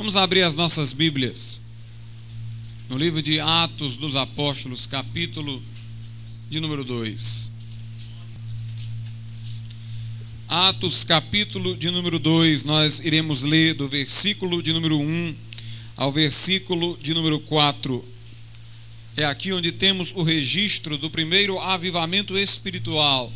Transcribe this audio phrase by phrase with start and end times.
[0.00, 1.60] Vamos abrir as nossas Bíblias
[2.88, 5.62] no livro de Atos dos Apóstolos, capítulo
[6.48, 7.50] de número 2.
[10.48, 15.36] Atos, capítulo de número 2, nós iremos ler do versículo de número 1
[15.98, 18.02] ao versículo de número 4.
[19.18, 23.30] É aqui onde temos o registro do primeiro avivamento espiritual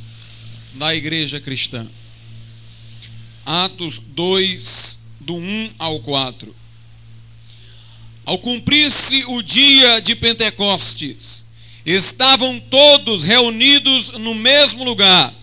[0.77, 1.87] da igreja cristã.
[3.45, 6.55] Atos 2, do 1 ao 4.
[8.27, 11.47] Ao cumprir-se o dia de Pentecostes,
[11.85, 15.35] estavam todos reunidos no mesmo lugar.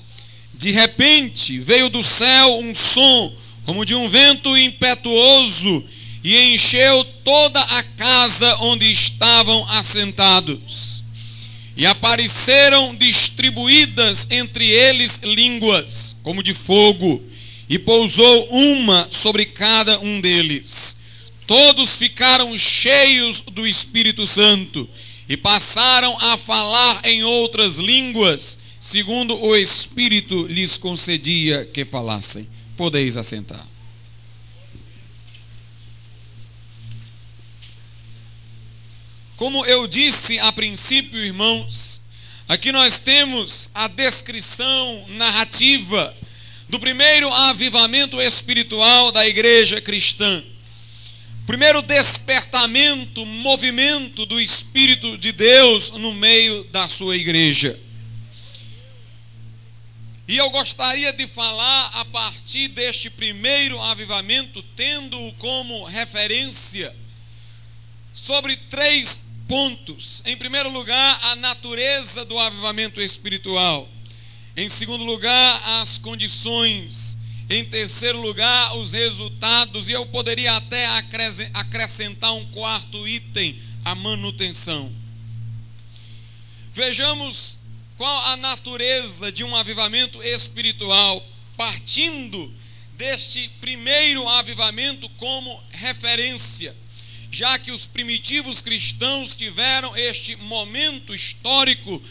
[0.54, 3.34] De repente veio do céu um som,
[3.66, 5.84] como de um vento impetuoso,
[6.24, 11.04] e encheu toda a casa onde estavam assentados.
[11.76, 17.24] E apareceram distribuídas entre eles línguas, como de fogo,
[17.72, 20.98] e pousou uma sobre cada um deles.
[21.48, 24.90] Todos ficaram cheios do Espírito Santo
[25.30, 32.46] e passaram a falar em outras línguas, segundo o Espírito lhes concedia que falassem.
[32.76, 33.66] Podeis assentar.
[39.38, 42.02] Como eu disse a princípio, irmãos,
[42.50, 46.14] aqui nós temos a descrição narrativa
[46.72, 50.42] do primeiro avivamento espiritual da igreja cristã.
[51.46, 57.78] Primeiro despertamento, movimento do Espírito de Deus no meio da sua igreja.
[60.30, 66.96] E eu gostaria de falar a partir deste primeiro avivamento, tendo-o como referência
[68.14, 70.24] sobre três pontos.
[70.26, 73.90] Em primeiro lugar, a natureza do avivamento espiritual.
[74.56, 77.18] Em segundo lugar, as condições.
[77.50, 79.88] Em terceiro lugar, os resultados.
[79.88, 80.86] E eu poderia até
[81.54, 84.92] acrescentar um quarto item: a manutenção.
[86.74, 87.58] Vejamos
[87.98, 92.54] qual a natureza de um avivamento espiritual, partindo
[92.98, 96.76] deste primeiro avivamento como referência,
[97.32, 102.02] já que os primitivos cristãos tiveram este momento histórico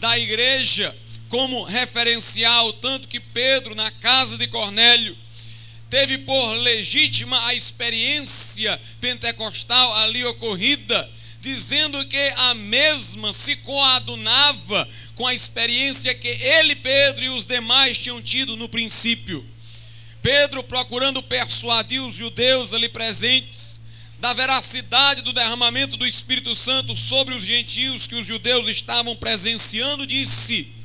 [0.00, 0.94] da igreja
[1.28, 5.16] como referencial, tanto que Pedro, na casa de Cornélio,
[5.90, 11.08] teve por legítima a experiência pentecostal ali ocorrida,
[11.40, 17.98] dizendo que a mesma se coadunava com a experiência que ele, Pedro e os demais
[17.98, 19.44] tinham tido no princípio.
[20.20, 23.80] Pedro procurando persuadir os judeus ali presentes
[24.18, 30.06] da veracidade do derramamento do Espírito Santo sobre os gentios que os judeus estavam presenciando,
[30.06, 30.77] disse: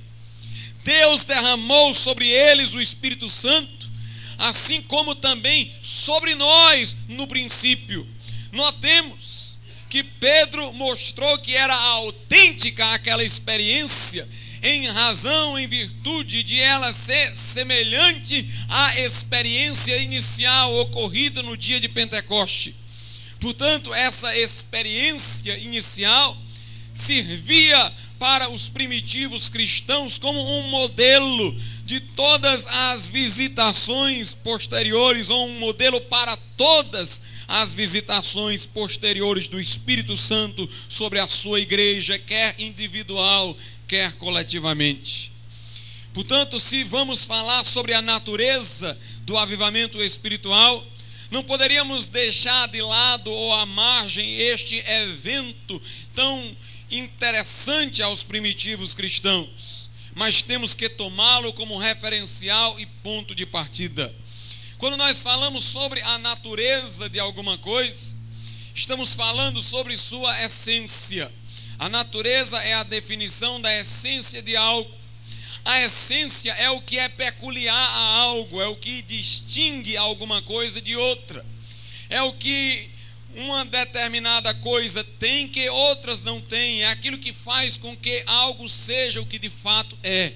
[0.84, 3.90] Deus derramou sobre eles o Espírito Santo,
[4.38, 8.08] assim como também sobre nós no princípio.
[8.52, 14.28] Notemos que Pedro mostrou que era autêntica aquela experiência,
[14.62, 21.88] em razão, em virtude de ela ser semelhante à experiência inicial ocorrida no dia de
[21.90, 22.76] Pentecoste.
[23.40, 26.38] Portanto, essa experiência inicial
[26.94, 35.60] servia para os primitivos cristãos como um modelo de todas as visitações posteriores, ou um
[35.60, 43.58] modelo para todas as visitações posteriores do Espírito Santo sobre a sua igreja, quer individual,
[43.90, 45.34] quer coletivamente.
[46.14, 50.82] Portanto, se vamos falar sobre a natureza do avivamento espiritual,
[51.30, 55.82] não poderíamos deixar de lado ou à margem este evento
[56.16, 56.56] tão
[56.98, 64.14] interessante aos primitivos cristãos, mas temos que tomá-lo como referencial e ponto de partida.
[64.78, 68.16] Quando nós falamos sobre a natureza de alguma coisa,
[68.76, 71.32] estamos falando sobre sua essência.
[71.80, 74.94] A natureza é a definição da essência de algo.
[75.66, 80.82] A essência é o que é peculiar a algo, é o que distingue alguma coisa
[80.82, 81.46] de outra.
[82.10, 82.93] É o que
[83.36, 88.68] uma determinada coisa tem que outras não têm, é aquilo que faz com que algo
[88.70, 90.34] seja o que de fato é.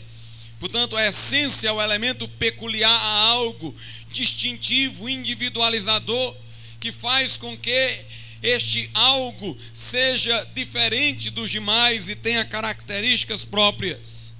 [0.59, 3.75] Portanto, a essência é o elemento peculiar a algo,
[4.11, 6.35] distintivo, individualizador,
[6.79, 7.99] que faz com que
[8.41, 14.35] este algo seja diferente dos demais e tenha características próprias.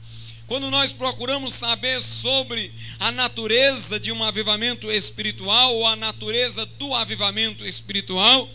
[0.48, 6.94] Quando nós procuramos saber sobre a natureza de um avivamento espiritual ou a natureza do
[6.96, 8.50] avivamento espiritual,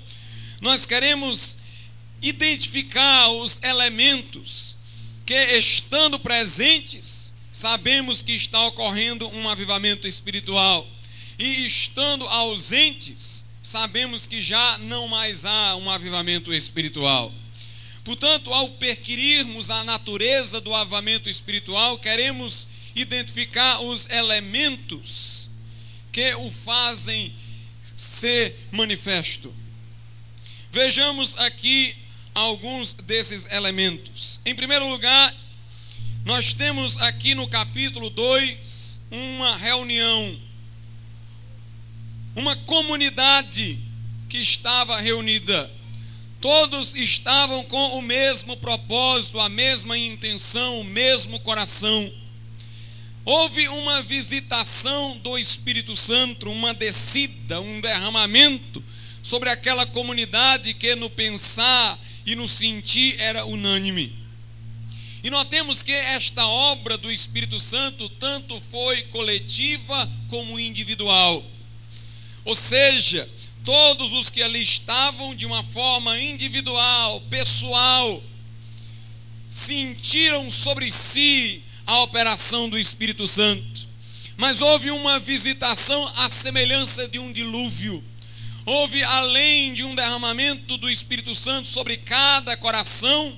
[0.60, 1.58] nós queremos
[2.20, 4.76] identificar os elementos
[5.24, 10.86] que, estando presentes, sabemos que está ocorrendo um avivamento espiritual,
[11.38, 17.32] e estando ausentes, sabemos que já não mais há um avivamento espiritual.
[18.04, 25.50] Portanto, ao perquirirmos a natureza do avivamento espiritual, queremos identificar os elementos
[26.10, 27.34] que o fazem
[27.96, 29.54] ser manifesto.
[30.70, 31.94] Vejamos aqui
[32.34, 34.40] alguns desses elementos.
[34.44, 35.34] Em primeiro lugar,
[36.24, 40.40] nós temos aqui no capítulo 2 uma reunião,
[42.34, 43.78] uma comunidade
[44.28, 45.70] que estava reunida.
[46.40, 52.12] Todos estavam com o mesmo propósito, a mesma intenção, o mesmo coração.
[53.24, 58.82] Houve uma visitação do Espírito Santo, uma descida, um derramamento
[59.22, 61.96] sobre aquela comunidade que no pensar
[62.26, 64.12] e no sentir era unânime.
[65.22, 71.44] E notemos que esta obra do Espírito Santo tanto foi coletiva como individual.
[72.44, 73.28] Ou seja,
[73.64, 78.20] todos os que ali estavam de uma forma individual, pessoal,
[79.48, 83.86] sentiram sobre si a operação do Espírito Santo.
[84.38, 88.02] Mas houve uma visitação à semelhança de um dilúvio.
[88.64, 93.36] Houve, além de um derramamento do Espírito Santo sobre cada coração,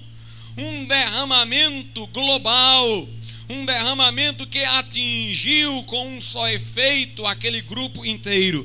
[0.57, 3.09] um derramamento global,
[3.51, 8.65] um derramamento que atingiu com um só efeito aquele grupo inteiro.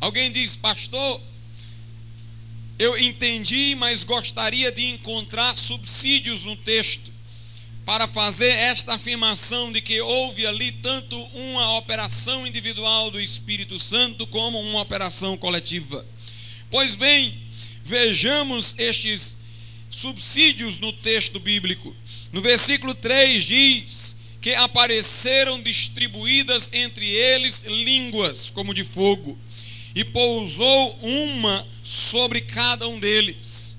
[0.00, 1.20] Alguém diz, pastor,
[2.76, 7.09] eu entendi, mas gostaria de encontrar subsídios no texto
[7.84, 14.26] para fazer esta afirmação de que houve ali tanto uma operação individual do Espírito Santo
[14.26, 16.06] como uma operação coletiva.
[16.70, 17.36] Pois bem,
[17.82, 19.38] vejamos estes
[19.90, 21.94] subsídios no texto bíblico.
[22.32, 29.38] No versículo 3 diz que apareceram distribuídas entre eles línguas como de fogo,
[29.94, 33.76] e pousou uma sobre cada um deles.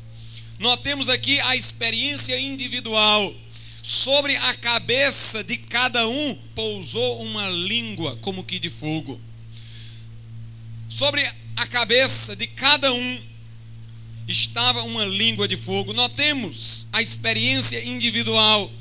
[0.59, 3.33] Notemos aqui a experiência individual
[3.81, 9.19] sobre a cabeça de cada um pousou uma língua como que de fogo.
[10.87, 11.25] Sobre
[11.55, 13.21] a cabeça de cada um
[14.27, 15.93] estava uma língua de fogo.
[15.93, 18.71] Notemos a experiência individual,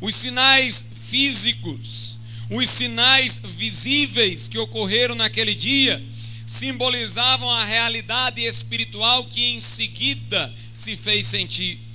[0.00, 6.02] os sinais físicos, os sinais visíveis que ocorreram naquele dia
[6.46, 11.89] simbolizavam a realidade espiritual que em seguida se fez sentir.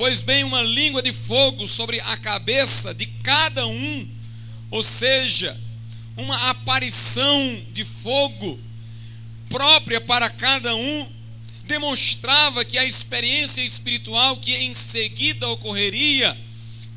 [0.00, 4.08] Pois bem, uma língua de fogo sobre a cabeça de cada um,
[4.70, 5.54] ou seja,
[6.16, 8.58] uma aparição de fogo
[9.50, 11.12] própria para cada um,
[11.64, 16.34] demonstrava que a experiência espiritual que em seguida ocorreria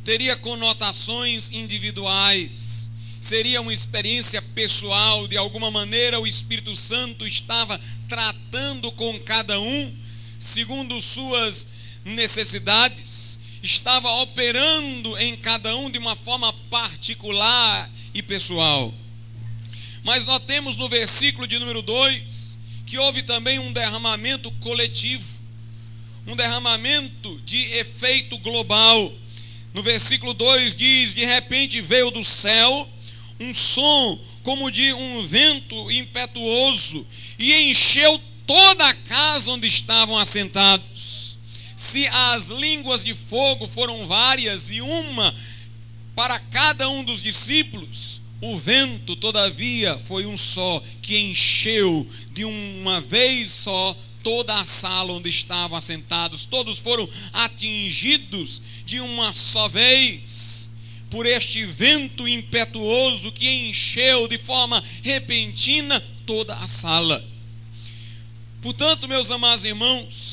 [0.06, 2.90] teria conotações individuais,
[3.20, 7.78] seria uma experiência pessoal, de alguma maneira o Espírito Santo estava
[8.08, 9.94] tratando com cada um,
[10.40, 11.73] segundo suas
[12.04, 18.94] necessidades, estava operando em cada um de uma forma particular e pessoal.
[20.04, 25.42] Mas notemos no versículo de número 2 que houve também um derramamento coletivo,
[26.28, 29.12] um derramamento de efeito global.
[29.74, 32.90] No versículo 2 diz: De repente veio do céu
[33.40, 37.06] um som como de um vento impetuoso
[37.40, 40.93] e encheu toda a casa onde estavam assentados
[41.84, 45.36] se as línguas de fogo foram várias e uma
[46.16, 53.02] para cada um dos discípulos, o vento, todavia, foi um só, que encheu de uma
[53.02, 56.46] vez só toda a sala onde estavam assentados.
[56.46, 60.72] Todos foram atingidos de uma só vez
[61.10, 67.22] por este vento impetuoso que encheu de forma repentina toda a sala.
[68.62, 70.33] Portanto, meus amados irmãos,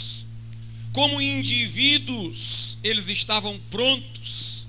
[0.93, 4.67] como indivíduos, eles estavam prontos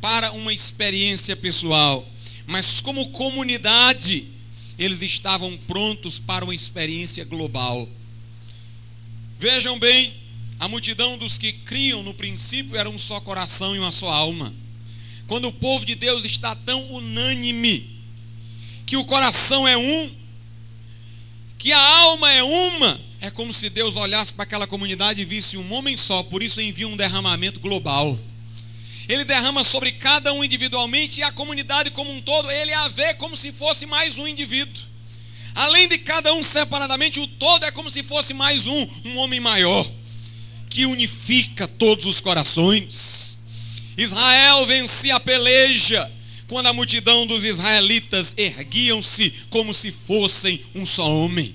[0.00, 2.06] para uma experiência pessoal,
[2.46, 4.28] mas como comunidade,
[4.78, 7.88] eles estavam prontos para uma experiência global.
[9.38, 10.14] Vejam bem,
[10.58, 14.54] a multidão dos que criam no princípio era um só coração e uma só alma.
[15.26, 17.90] Quando o povo de Deus está tão unânime,
[18.86, 20.14] que o coração é um,
[21.58, 25.56] que a alma é uma, é como se Deus olhasse para aquela comunidade e visse
[25.56, 28.18] um homem só, por isso envia um derramamento global.
[29.08, 33.14] Ele derrama sobre cada um individualmente e a comunidade como um todo, ele a vê
[33.14, 34.82] como se fosse mais um indivíduo.
[35.54, 39.40] Além de cada um separadamente, o todo é como se fosse mais um, um homem
[39.40, 39.88] maior,
[40.68, 43.38] que unifica todos os corações.
[43.96, 46.10] Israel vencia a peleja
[46.48, 51.54] quando a multidão dos israelitas erguiam-se como se fossem um só homem.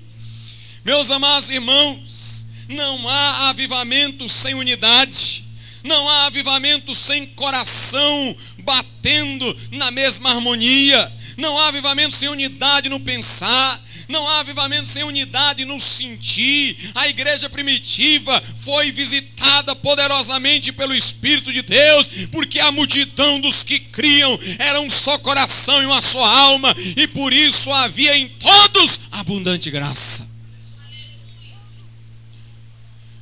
[0.84, 5.44] Meus amados irmãos, não há avivamento sem unidade,
[5.84, 13.00] não há avivamento sem coração batendo na mesma harmonia, não há avivamento sem unidade no
[13.00, 16.76] pensar, não há avivamento sem unidade no sentir.
[16.96, 23.80] A igreja primitiva foi visitada poderosamente pelo Espírito de Deus, porque a multidão dos que
[23.80, 29.00] criam era um só coração e uma só alma, e por isso havia em todos
[29.12, 30.28] abundante graça.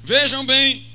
[0.03, 0.87] Vejam bem,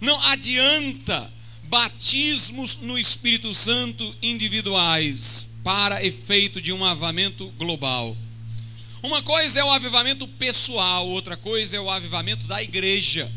[0.00, 1.32] não adianta
[1.62, 8.16] batismos no Espírito Santo individuais para efeito de um avamento global.
[9.02, 13.30] Uma coisa é o avivamento pessoal, outra coisa é o avivamento da igreja.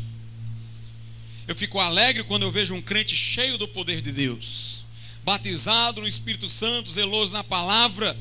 [1.48, 4.84] Eu fico alegre quando eu vejo um crente cheio do poder de Deus,
[5.24, 8.14] batizado no Espírito Santo, zeloso na palavra,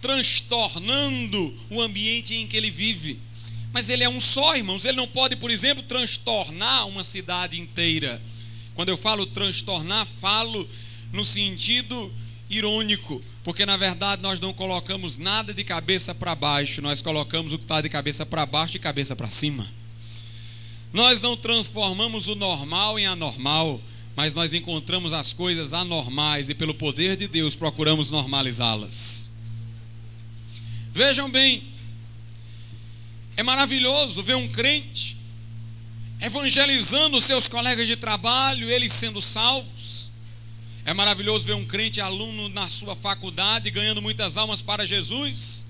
[0.00, 3.18] transtornando o ambiente em que ele vive.
[3.72, 4.84] Mas ele é um só, irmãos.
[4.84, 8.20] Ele não pode, por exemplo, transtornar uma cidade inteira.
[8.74, 10.68] Quando eu falo transtornar, falo
[11.12, 12.12] no sentido
[12.48, 17.58] irônico, porque na verdade nós não colocamos nada de cabeça para baixo, nós colocamos o
[17.58, 19.66] que está de cabeça para baixo e cabeça para cima.
[20.92, 23.80] Nós não transformamos o normal em anormal,
[24.16, 29.30] mas nós encontramos as coisas anormais e pelo poder de Deus procuramos normalizá-las.
[30.92, 31.62] Vejam bem,
[33.36, 35.20] é maravilhoso ver um crente
[36.20, 39.79] evangelizando os seus colegas de trabalho, eles sendo salvos
[40.84, 45.66] é maravilhoso ver um crente aluno na sua faculdade ganhando muitas almas para Jesus.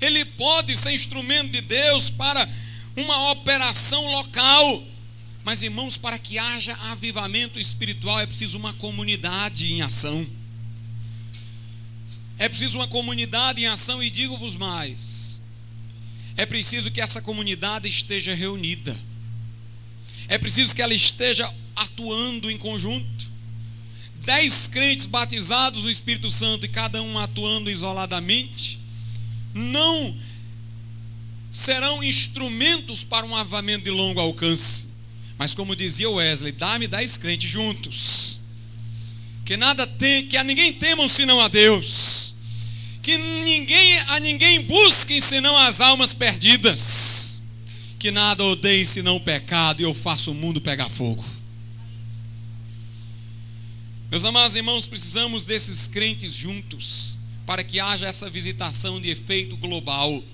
[0.00, 2.48] Ele pode ser instrumento de Deus para
[2.96, 4.84] uma operação local.
[5.44, 10.26] Mas, irmãos, para que haja avivamento espiritual é preciso uma comunidade em ação.
[12.38, 15.42] É preciso uma comunidade em ação, e digo-vos mais:
[16.36, 18.96] é preciso que essa comunidade esteja reunida,
[20.28, 23.27] é preciso que ela esteja atuando em conjunto
[24.28, 28.78] dez crentes batizados no Espírito Santo e cada um atuando isoladamente,
[29.54, 30.14] não
[31.50, 34.88] serão instrumentos para um avamento de longo alcance.
[35.38, 38.40] Mas como dizia Wesley, dá-me dez crentes juntos.
[39.46, 42.34] Que nada tem, que a ninguém temam senão a Deus.
[43.00, 47.40] Que ninguém a ninguém busquem senão as almas perdidas.
[47.98, 51.37] Que nada odeiem senão o pecado e eu faço o mundo pegar fogo.
[54.10, 60.24] Meus amados irmãos, precisamos desses crentes juntos para que haja essa visitação de efeito global.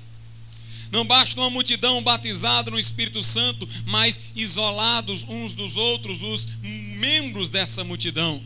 [0.92, 7.50] Não basta uma multidão batizada no Espírito Santo, mas isolados uns dos outros, os membros
[7.50, 8.40] dessa multidão.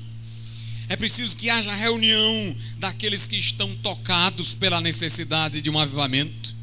[0.88, 6.56] É preciso que haja reunião daqueles que estão tocados pela necessidade de um avivamento.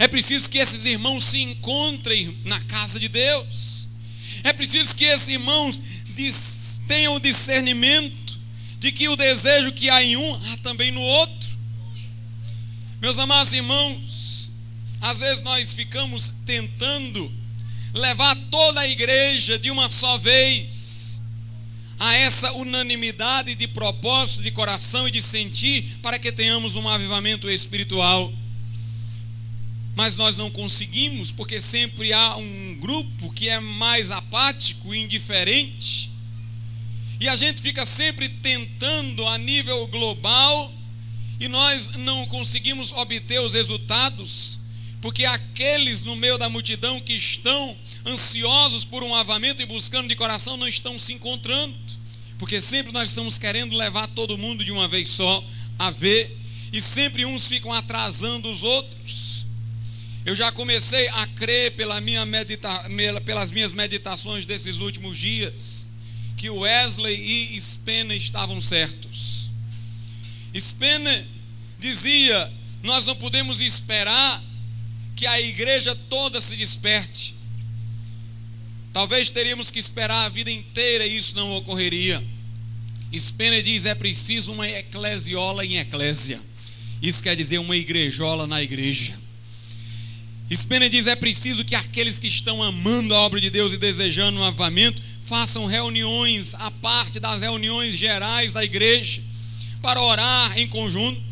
[0.00, 3.88] É preciso que esses irmãos se encontrem na casa de Deus.
[4.42, 5.80] É preciso que esses irmãos
[6.86, 8.38] tenham discernimento
[8.78, 11.48] de que o desejo que há em um há também no outro.
[13.00, 14.50] Meus amados irmãos,
[15.00, 17.32] às vezes nós ficamos tentando
[17.92, 21.22] levar toda a igreja de uma só vez
[21.98, 27.50] a essa unanimidade de propósito, de coração e de sentir para que tenhamos um avivamento
[27.50, 28.32] espiritual.
[29.94, 36.10] Mas nós não conseguimos, porque sempre há um grupo que é mais apático, indiferente,
[37.20, 40.72] e a gente fica sempre tentando a nível global
[41.40, 44.58] e nós não conseguimos obter os resultados,
[45.00, 50.16] porque aqueles no meio da multidão que estão ansiosos por um avamento e buscando de
[50.16, 51.74] coração não estão se encontrando,
[52.38, 55.42] porque sempre nós estamos querendo levar todo mundo de uma vez só
[55.78, 56.36] a ver,
[56.72, 59.33] e sempre uns ficam atrasando os outros.
[60.24, 62.70] Eu já comecei a crer pela minha medita
[63.26, 65.90] pelas minhas meditações desses últimos dias
[66.36, 69.50] que Wesley e Spener estavam certos.
[70.56, 71.26] Spener
[71.78, 72.52] dizia:
[72.82, 74.42] Nós não podemos esperar
[75.14, 77.34] que a igreja toda se desperte.
[78.92, 82.22] Talvez teríamos que esperar a vida inteira e isso não ocorreria.
[83.14, 86.40] Spener diz: é preciso uma eclesiola em eclésia.
[87.02, 89.23] Isso quer dizer uma igrejola na igreja.
[90.52, 94.40] Spener diz: é preciso que aqueles que estão amando a obra de Deus e desejando
[94.40, 99.22] um avamento façam reuniões à parte das reuniões gerais da igreja,
[99.80, 101.22] para orar em conjunto,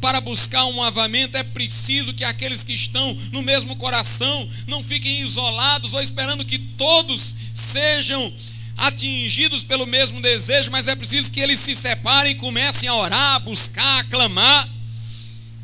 [0.00, 5.20] para buscar um avamento, é preciso que aqueles que estão no mesmo coração não fiquem
[5.20, 8.32] isolados ou esperando que todos sejam
[8.76, 13.38] atingidos pelo mesmo desejo, mas é preciso que eles se separem comecem a orar, a
[13.38, 14.75] buscar, a clamar.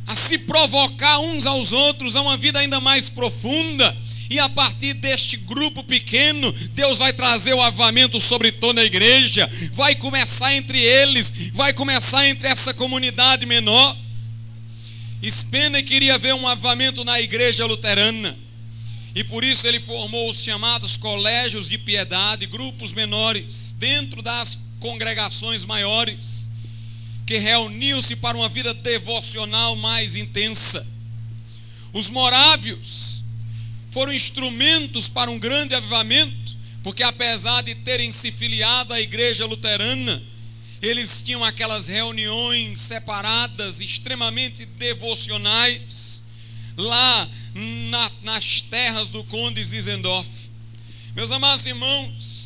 [0.07, 3.97] A se provocar uns aos outros a uma vida ainda mais profunda.
[4.31, 9.49] E a partir deste grupo pequeno, Deus vai trazer o avamento sobre toda a igreja.
[9.73, 13.97] Vai começar entre eles, vai começar entre essa comunidade menor.
[15.23, 18.37] Spener queria ver um avamento na igreja luterana.
[19.15, 25.65] E por isso ele formou os chamados colégios de piedade, grupos menores, dentro das congregações
[25.65, 26.49] maiores,
[27.27, 30.87] que reuniam-se para uma vida devocional mais intensa.
[31.93, 33.25] Os morávios
[33.91, 40.23] foram instrumentos para um grande avivamento, porque apesar de terem se filiado à igreja luterana,
[40.81, 46.25] eles tinham aquelas reuniões separadas, extremamente devocionais,
[46.77, 47.29] lá
[47.91, 50.29] na, nas terras do Conde Zizendorf.
[51.15, 52.42] Meus amados irmãos,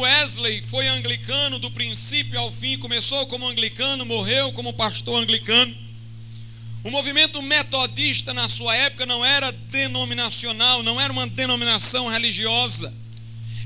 [0.00, 5.74] Wesley foi anglicano do princípio ao fim, começou como anglicano, morreu como pastor anglicano.
[6.82, 12.92] O movimento metodista na sua época não era denominacional, não era uma denominação religiosa,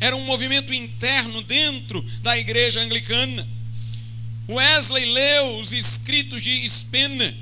[0.01, 3.49] era um movimento interno dentro da igreja anglicana.
[4.49, 7.35] Wesley leu os escritos de Spener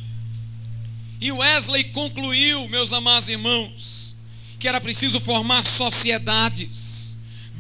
[1.21, 4.17] e Wesley concluiu, meus amados irmãos,
[4.59, 7.06] que era preciso formar sociedades,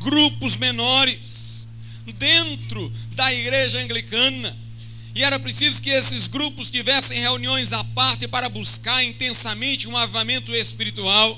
[0.07, 1.69] grupos menores,
[2.17, 4.57] dentro da igreja anglicana.
[5.17, 10.55] E era preciso que esses grupos tivessem reuniões à parte para buscar intensamente um avivamento
[10.55, 11.37] espiritual.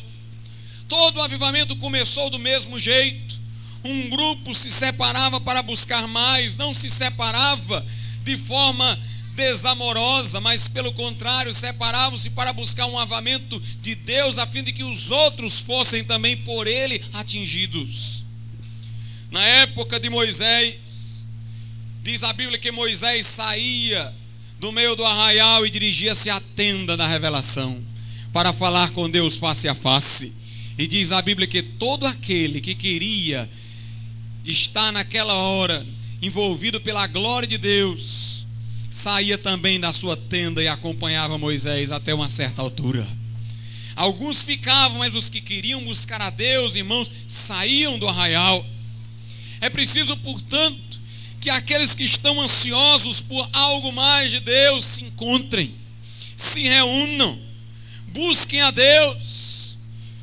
[0.87, 3.38] Todo o avivamento começou do mesmo jeito.
[3.82, 7.82] Um grupo se separava para buscar mais, não se separava
[8.22, 8.98] de forma
[9.34, 14.84] desamorosa, mas pelo contrário, separavam-se para buscar um avamento de Deus, a fim de que
[14.84, 18.27] os outros fossem também por ele atingidos.
[19.30, 21.28] Na época de Moisés,
[22.02, 24.14] diz a Bíblia que Moisés saía
[24.58, 27.80] do meio do arraial e dirigia-se à tenda da revelação
[28.32, 30.32] para falar com Deus face a face.
[30.76, 33.49] E diz a Bíblia que todo aquele que queria
[34.44, 35.87] estar naquela hora
[36.20, 38.46] envolvido pela glória de Deus,
[38.90, 43.07] saía também da sua tenda e acompanhava Moisés até uma certa altura.
[43.94, 48.64] Alguns ficavam, mas os que queriam buscar a Deus, irmãos, saíam do arraial.
[49.61, 51.01] É preciso, portanto,
[51.40, 55.75] que aqueles que estão ansiosos por algo mais de Deus se encontrem,
[56.37, 57.40] se reúnam,
[58.09, 59.79] busquem a Deus,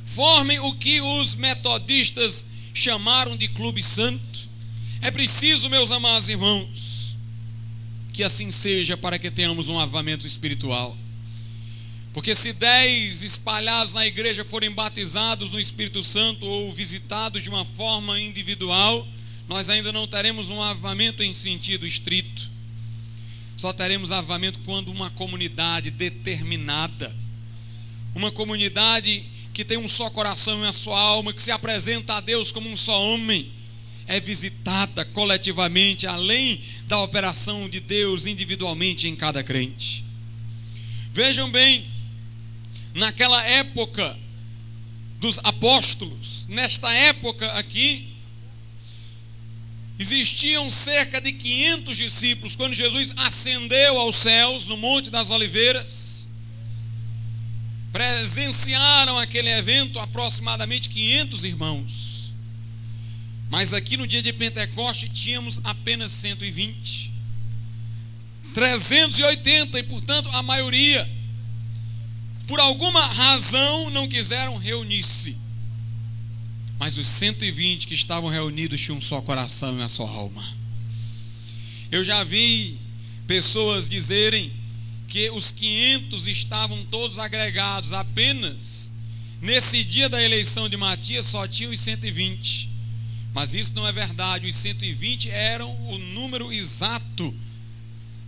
[0.05, 4.49] formem o que os metodistas chamaram de clube santo.
[5.01, 7.17] É preciso, meus amados irmãos,
[8.11, 10.97] que assim seja para que tenhamos um avamento espiritual.
[12.13, 17.65] Porque se dez espalhados na igreja forem batizados no Espírito Santo ou visitados de uma
[17.65, 19.05] forma individual,
[19.47, 22.51] nós ainda não teremos um avamento em sentido estrito.
[23.57, 27.15] Só teremos avamento quando uma comunidade determinada,
[28.13, 32.21] uma comunidade que tem um só coração e uma só alma, que se apresenta a
[32.21, 33.49] Deus como um só homem,
[34.07, 40.03] é visitada coletivamente, além da operação de Deus individualmente em cada crente.
[41.11, 41.85] Vejam bem,
[42.93, 44.17] naquela época
[45.19, 48.14] dos apóstolos, nesta época aqui,
[49.97, 56.29] existiam cerca de 500 discípulos quando Jesus ascendeu aos céus no Monte das Oliveiras.
[57.91, 62.35] Presenciaram aquele evento aproximadamente 500 irmãos.
[63.49, 67.13] Mas aqui no dia de Pentecoste tínhamos apenas 120.
[68.53, 71.09] 380 e, portanto, a maioria,
[72.47, 75.44] por alguma razão, não quiseram reunir-se.
[76.77, 80.45] Mas os 120 que estavam reunidos tinham um só coração e uma só alma.
[81.91, 82.77] Eu já vi
[83.27, 84.51] pessoas dizerem
[85.07, 88.93] que os 500 estavam todos agregados, apenas
[89.41, 92.69] nesse dia da eleição de Matias só tinham os 120.
[93.33, 94.47] Mas isso não é verdade.
[94.47, 97.33] Os 120 eram o número exato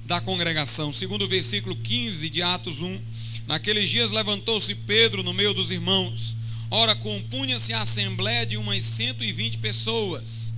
[0.05, 0.91] da congregação.
[0.91, 3.01] Segundo o versículo 15 de Atos 1,
[3.47, 6.35] naqueles dias levantou-se Pedro no meio dos irmãos.
[6.69, 10.53] Ora, compunha-se a assembleia de umas 120 pessoas.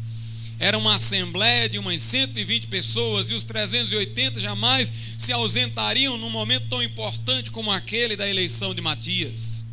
[0.58, 6.68] Era uma assembleia de umas 120 pessoas e os 380 jamais se ausentariam num momento
[6.68, 9.66] tão importante como aquele da eleição de Matias.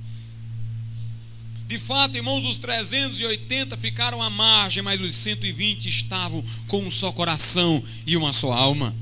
[1.66, 7.10] De fato, irmãos, os 380 ficaram à margem, mas os 120 estavam com um só
[7.10, 8.94] coração e uma só alma.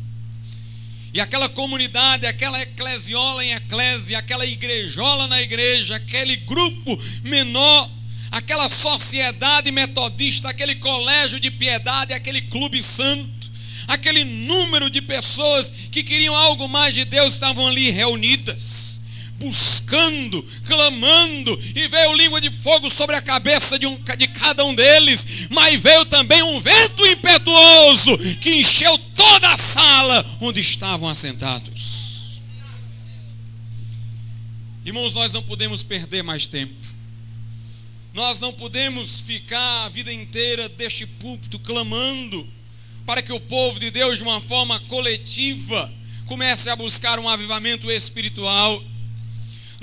[1.14, 7.88] E aquela comunidade, aquela eclesiola em eclésia, aquela igrejola na igreja, aquele grupo menor,
[8.32, 13.48] aquela sociedade metodista, aquele colégio de piedade, aquele clube santo,
[13.86, 18.93] aquele número de pessoas que queriam algo mais de Deus estavam ali reunidas
[19.44, 24.74] buscando, clamando, e veio língua de fogo sobre a cabeça de, um, de cada um
[24.74, 31.94] deles, mas veio também um vento impetuoso que encheu toda a sala onde estavam assentados.
[34.84, 36.74] Irmãos, nós não podemos perder mais tempo.
[38.12, 42.46] Nós não podemos ficar a vida inteira deste púlpito clamando
[43.04, 45.92] para que o povo de Deus, de uma forma coletiva,
[46.26, 48.82] comece a buscar um avivamento espiritual.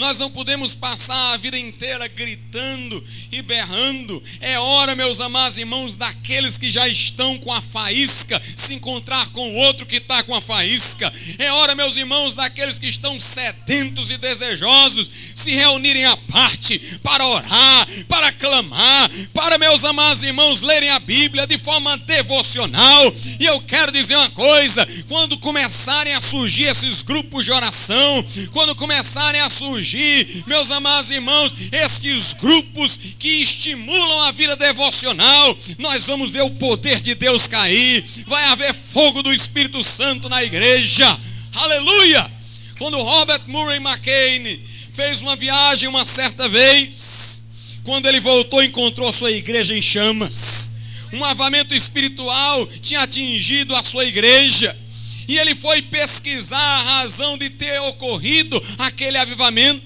[0.01, 4.21] Nós não podemos passar a vida inteira gritando e berrando.
[4.39, 9.47] É hora, meus amados irmãos, daqueles que já estão com a faísca, se encontrar com
[9.47, 11.13] o outro que está com a faísca.
[11.37, 17.27] É hora, meus irmãos, daqueles que estão sedentos e desejosos, se reunirem à parte para
[17.27, 23.13] orar, para clamar, para, meus amados irmãos, lerem a Bíblia de forma devocional.
[23.39, 28.75] E eu quero dizer uma coisa: quando começarem a surgir esses grupos de oração, quando
[28.75, 29.90] começarem a surgir,
[30.47, 37.01] meus amados irmãos, esses grupos que estimulam a vida devocional, nós vamos ver o poder
[37.01, 41.19] de Deus cair, vai haver fogo do Espírito Santo na igreja,
[41.55, 42.31] aleluia!
[42.77, 44.59] Quando Robert Murray McCain
[44.93, 47.43] fez uma viagem uma certa vez,
[47.83, 50.71] quando ele voltou, encontrou sua igreja em chamas.
[51.13, 54.75] Um avamento espiritual tinha atingido a sua igreja
[55.31, 59.81] e ele foi pesquisar a razão de ter ocorrido aquele avivamento.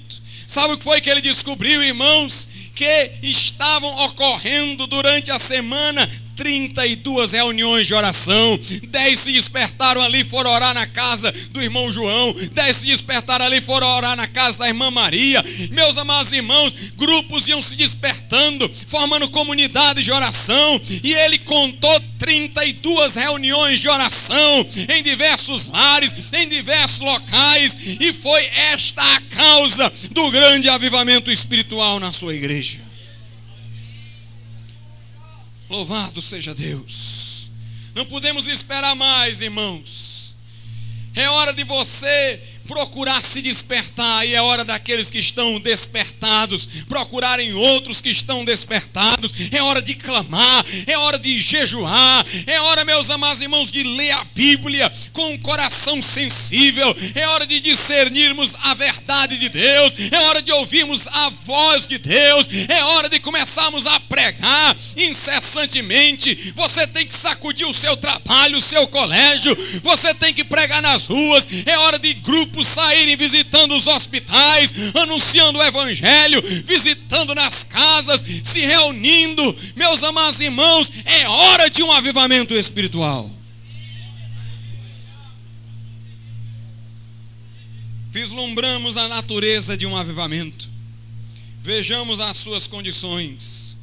[0.47, 2.49] Sabe o que foi que ele descobriu, irmãos?
[2.73, 8.59] Que estavam ocorrendo durante a semana 32 reuniões de oração.
[8.89, 12.33] Dez se despertaram ali, foram orar na casa do irmão João.
[12.51, 15.43] Dez se despertaram ali, foram orar na casa da irmã Maria.
[15.71, 20.81] Meus amados irmãos, grupos iam se despertando, formando comunidades de oração.
[21.03, 27.77] E ele contou 32 reuniões de oração em diversos lares, em diversos locais.
[27.99, 28.43] E foi
[28.73, 32.84] esta a causa do grande avivamento espiritual na sua igreja.
[35.69, 37.51] Louvado seja Deus.
[37.93, 40.35] Não podemos esperar mais, irmãos.
[41.15, 47.53] É hora de você procurar se despertar, e é hora daqueles que estão despertados procurarem
[47.53, 49.33] outros que estão despertados.
[49.51, 54.11] É hora de clamar, é hora de jejuar, é hora, meus amados irmãos, de ler
[54.11, 56.95] a Bíblia com um coração sensível.
[57.13, 61.97] É hora de discernirmos a verdade de Deus, é hora de ouvirmos a voz de
[61.97, 66.53] Deus, é hora de começarmos a pregar incessantemente.
[66.55, 71.07] Você tem que sacudir o seu trabalho, o seu colégio, você tem que pregar nas
[71.07, 71.47] ruas.
[71.65, 78.23] É hora de grupo grupos saírem visitando os hospitais, anunciando o Evangelho, visitando nas casas,
[78.43, 79.55] se reunindo.
[79.75, 83.29] Meus amados irmãos, é hora de um avivamento espiritual.
[88.11, 90.69] Vislumbramos a natureza de um avivamento.
[91.61, 93.75] Vejamos as suas condições.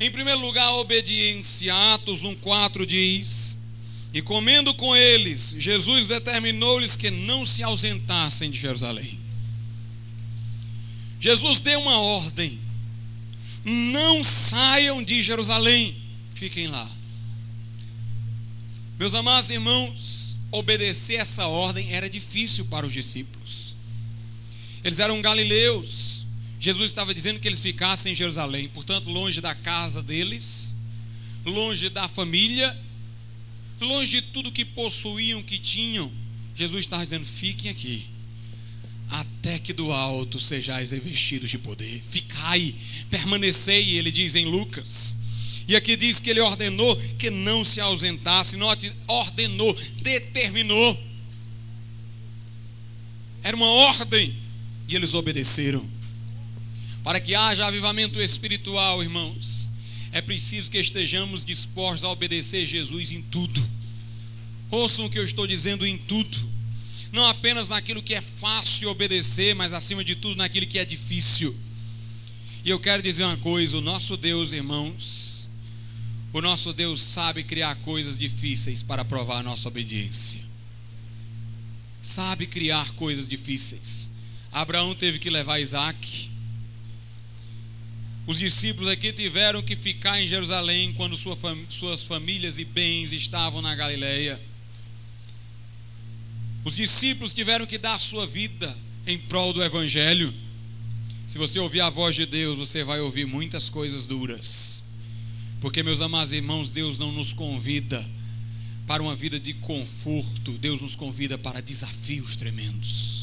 [0.00, 1.74] Em primeiro lugar, a obediência.
[1.92, 3.61] Atos 1,4 diz:
[4.12, 9.18] e comendo com eles, Jesus determinou-lhes que não se ausentassem de Jerusalém.
[11.18, 12.60] Jesus deu uma ordem:
[13.64, 15.96] não saiam de Jerusalém,
[16.34, 16.90] fiquem lá.
[18.98, 23.74] Meus amados irmãos, obedecer essa ordem era difícil para os discípulos.
[24.84, 26.26] Eles eram galileus.
[26.60, 30.76] Jesus estava dizendo que eles ficassem em Jerusalém, portanto, longe da casa deles,
[31.44, 32.76] longe da família
[33.82, 36.10] longe de tudo que possuíam, que tinham,
[36.56, 38.04] Jesus está dizendo: fiquem aqui,
[39.08, 42.02] até que do alto sejais revestidos de poder.
[42.02, 42.74] Ficai,
[43.10, 45.18] permanecei, ele diz em Lucas.
[45.68, 50.98] E aqui diz que ele ordenou que não se ausentasse, note, ordenou, determinou.
[53.42, 54.34] Era uma ordem
[54.88, 55.88] e eles obedeceram.
[57.04, 59.61] Para que haja avivamento espiritual, irmãos,
[60.12, 63.66] é preciso que estejamos dispostos a obedecer Jesus em tudo.
[64.70, 66.52] Ouçam o que eu estou dizendo em tudo.
[67.10, 71.56] Não apenas naquilo que é fácil obedecer, mas acima de tudo naquilo que é difícil.
[72.62, 75.48] E eu quero dizer uma coisa: o nosso Deus, irmãos,
[76.32, 80.42] o nosso Deus sabe criar coisas difíceis para provar a nossa obediência.
[82.02, 84.10] Sabe criar coisas difíceis.
[84.50, 86.31] Abraão teve que levar Isaac
[88.26, 93.12] os discípulos aqui tiveram que ficar em Jerusalém quando sua fam suas famílias e bens
[93.12, 94.40] estavam na Galileia.
[96.64, 100.32] Os discípulos tiveram que dar sua vida em prol do Evangelho.
[101.26, 104.84] Se você ouvir a voz de Deus, você vai ouvir muitas coisas duras.
[105.60, 108.04] Porque, meus amados irmãos, Deus não nos convida
[108.86, 113.21] para uma vida de conforto, Deus nos convida para desafios tremendos.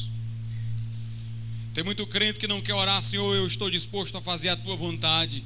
[1.72, 4.74] Tem muito crente que não quer orar, Senhor, eu estou disposto a fazer a tua
[4.74, 5.44] vontade,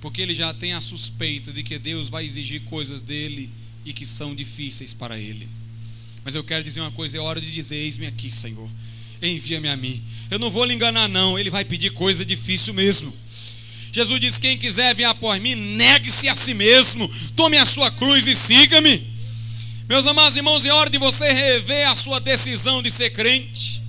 [0.00, 3.50] porque ele já tem a suspeita de que Deus vai exigir coisas dele
[3.84, 5.48] e que são difíceis para ele.
[6.24, 8.70] Mas eu quero dizer uma coisa: é hora de dizer: Eis-me aqui, Senhor,
[9.20, 10.02] envia-me a mim.
[10.30, 13.12] Eu não vou lhe enganar, não, ele vai pedir coisa difícil mesmo.
[13.92, 18.28] Jesus diz: Quem quiser vir após mim, negue-se a si mesmo, tome a sua cruz
[18.28, 19.12] e siga-me.
[19.88, 23.83] Meus amados irmãos, é hora de você rever a sua decisão de ser crente.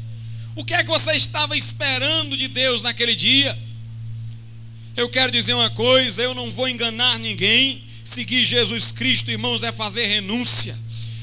[0.55, 3.57] O que é que você estava esperando de Deus naquele dia?
[4.95, 7.83] Eu quero dizer uma coisa: eu não vou enganar ninguém.
[8.05, 10.77] Seguir Jesus Cristo, irmãos, é fazer renúncia.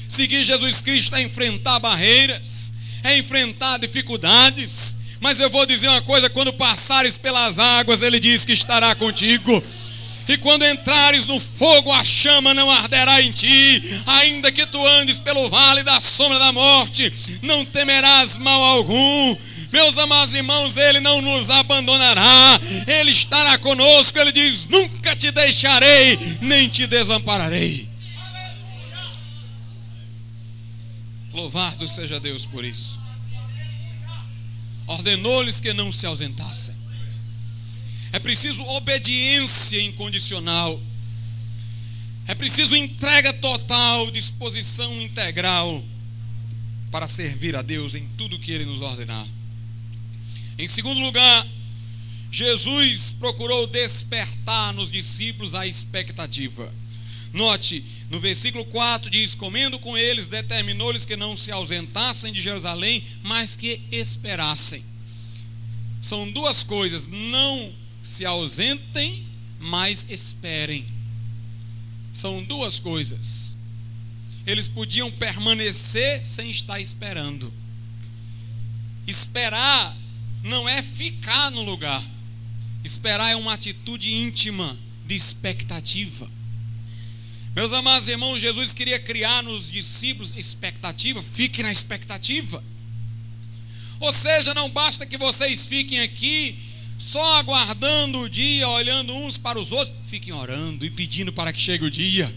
[0.07, 2.71] Seguir Jesus Cristo é enfrentar barreiras,
[3.03, 4.97] é enfrentar dificuldades.
[5.19, 9.63] Mas eu vou dizer uma coisa: quando passares pelas águas, Ele diz que estará contigo.
[10.27, 15.19] E quando entrares no fogo, a chama não arderá em ti, ainda que tu andes
[15.19, 19.35] pelo vale da sombra da morte, não temerás mal algum.
[19.71, 24.17] Meus amados irmãos, Ele não nos abandonará, Ele estará conosco.
[24.17, 27.89] Ele diz: Nunca te deixarei, nem te desampararei.
[31.33, 32.99] Louvado seja Deus por isso.
[34.85, 36.82] Ordenou-lhes que não se ausentassem.
[38.13, 40.79] É preciso obediência incondicional.
[42.27, 45.83] É preciso entrega total, disposição integral
[46.91, 49.27] para servir a Deus em tudo que Ele nos ordenar.
[50.59, 51.47] Em segundo lugar,
[52.31, 56.71] Jesus procurou despertar nos discípulos a expectativa.
[57.33, 63.03] Note, no versículo 4 diz: Comendo com eles, determinou-lhes que não se ausentassem de Jerusalém,
[63.23, 64.85] mas que esperassem.
[65.99, 69.25] São duas coisas: não se ausentem,
[69.59, 70.85] mas esperem.
[72.11, 73.55] São duas coisas.
[74.45, 77.51] Eles podiam permanecer sem estar esperando.
[79.07, 79.97] Esperar
[80.43, 82.03] não é ficar no lugar.
[82.83, 86.29] Esperar é uma atitude íntima de expectativa.
[87.55, 92.61] Meus amados irmãos, Jesus queria criar nos discípulos expectativa, fiquem na expectativa.
[93.99, 96.59] Ou seja, não basta que vocês fiquem aqui
[97.03, 101.59] só aguardando o dia, olhando uns para os outros, fiquem orando e pedindo para que
[101.59, 102.33] chegue o dia.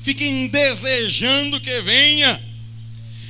[0.00, 2.42] Fiquem desejando que venha.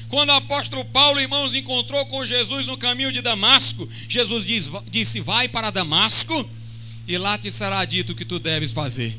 [0.08, 4.46] Quando o apóstolo Paulo, irmãos, encontrou com Jesus no caminho de Damasco, Jesus
[4.90, 6.48] disse: Vai para Damasco
[7.06, 9.14] e lá te será dito o que tu deves fazer.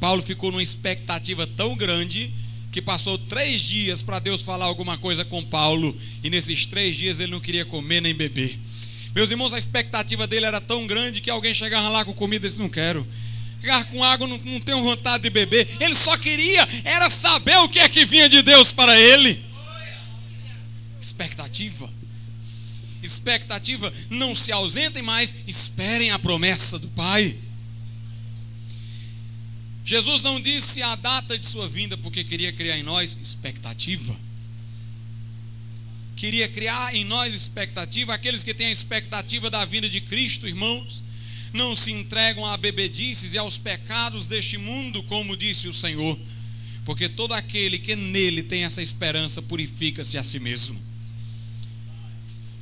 [0.00, 2.32] Paulo ficou numa expectativa tão grande
[2.72, 7.20] que passou três dias para Deus falar alguma coisa com Paulo, e nesses três dias
[7.20, 8.58] ele não queria comer nem beber.
[9.14, 12.48] Meus irmãos, a expectativa dele era tão grande que alguém chegava lá com comida e
[12.48, 13.06] disse: Não quero.
[13.60, 15.68] Chegar com água, não, não tenho vontade de beber.
[15.80, 19.44] Ele só queria, era saber o que é que vinha de Deus para ele.
[21.00, 21.90] Expectativa.
[23.02, 27.36] Expectativa, não se ausentem mais, esperem a promessa do Pai.
[29.84, 34.16] Jesus não disse a data de sua vinda porque queria criar em nós expectativa
[36.20, 41.02] queria criar em nós expectativa, aqueles que têm a expectativa da vinda de Cristo, irmãos,
[41.50, 46.18] não se entregam a bebedices e aos pecados deste mundo, como disse o Senhor,
[46.84, 50.78] porque todo aquele que nele tem essa esperança purifica-se a si mesmo.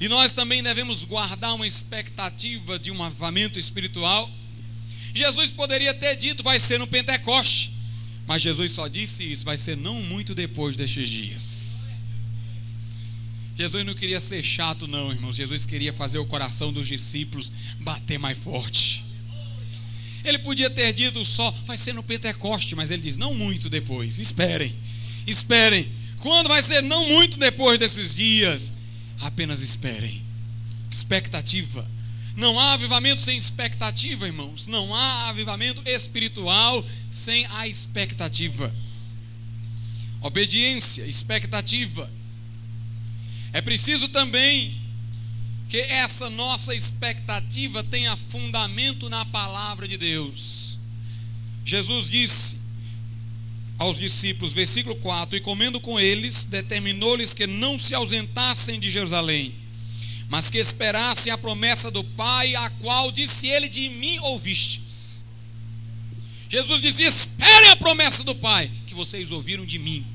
[0.00, 4.30] E nós também devemos guardar uma expectativa de um avivamento espiritual.
[5.12, 7.72] Jesus poderia ter dito, vai ser no Pentecoste,
[8.24, 11.67] mas Jesus só disse isso, vai ser não muito depois destes dias.
[13.58, 15.34] Jesus não queria ser chato, não, irmãos.
[15.34, 19.04] Jesus queria fazer o coração dos discípulos bater mais forte.
[20.24, 24.20] Ele podia ter dito só, vai ser no Pentecoste, mas ele diz, não muito depois.
[24.20, 24.72] Esperem,
[25.26, 25.90] esperem.
[26.18, 26.82] Quando vai ser?
[26.84, 28.74] Não muito depois desses dias.
[29.22, 30.22] Apenas esperem.
[30.88, 31.88] Expectativa.
[32.36, 34.68] Não há avivamento sem expectativa, irmãos.
[34.68, 38.72] Não há avivamento espiritual sem a expectativa.
[40.20, 42.17] Obediência, expectativa.
[43.58, 44.72] É preciso também
[45.68, 50.78] que essa nossa expectativa tenha fundamento na palavra de Deus.
[51.64, 52.56] Jesus disse
[53.76, 59.52] aos discípulos, versículo 4: E comendo com eles, determinou-lhes que não se ausentassem de Jerusalém,
[60.28, 65.24] mas que esperassem a promessa do Pai, a qual disse ele: De mim ouvistes.
[66.48, 70.06] Jesus disse: Esperem a promessa do Pai, que vocês ouviram de mim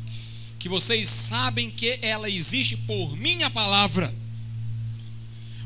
[0.63, 4.15] que vocês sabem que ela existe por minha palavra.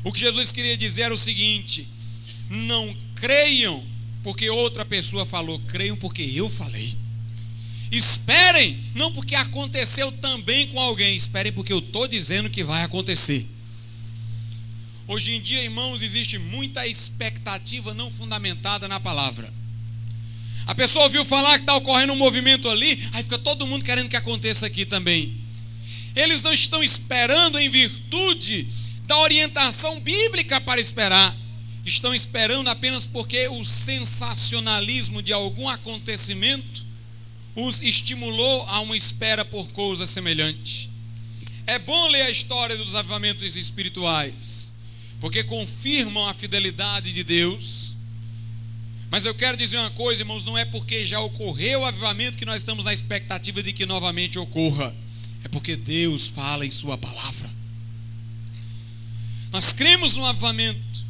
[0.02, 1.86] O que Jesus queria dizer era o seguinte:
[2.50, 3.80] não creiam
[4.24, 6.96] porque outra pessoa falou, creiam porque eu falei.
[7.92, 13.46] Esperem, não porque aconteceu também com alguém, esperem porque eu estou dizendo que vai acontecer.
[15.06, 19.57] Hoje em dia, irmãos, existe muita expectativa não fundamentada na palavra.
[20.68, 24.10] A pessoa ouviu falar que está ocorrendo um movimento ali, aí fica todo mundo querendo
[24.10, 25.34] que aconteça aqui também.
[26.14, 28.68] Eles não estão esperando em virtude
[29.06, 31.34] da orientação bíblica para esperar.
[31.86, 36.84] Estão esperando apenas porque o sensacionalismo de algum acontecimento
[37.56, 40.90] os estimulou a uma espera por coisa semelhante.
[41.66, 44.74] É bom ler a história dos avivamentos espirituais,
[45.18, 47.87] porque confirmam a fidelidade de Deus.
[49.10, 52.44] Mas eu quero dizer uma coisa, irmãos: não é porque já ocorreu o avivamento que
[52.44, 54.94] nós estamos na expectativa de que novamente ocorra,
[55.44, 57.50] é porque Deus fala em Sua palavra.
[59.50, 61.04] Nós cremos no avivamento,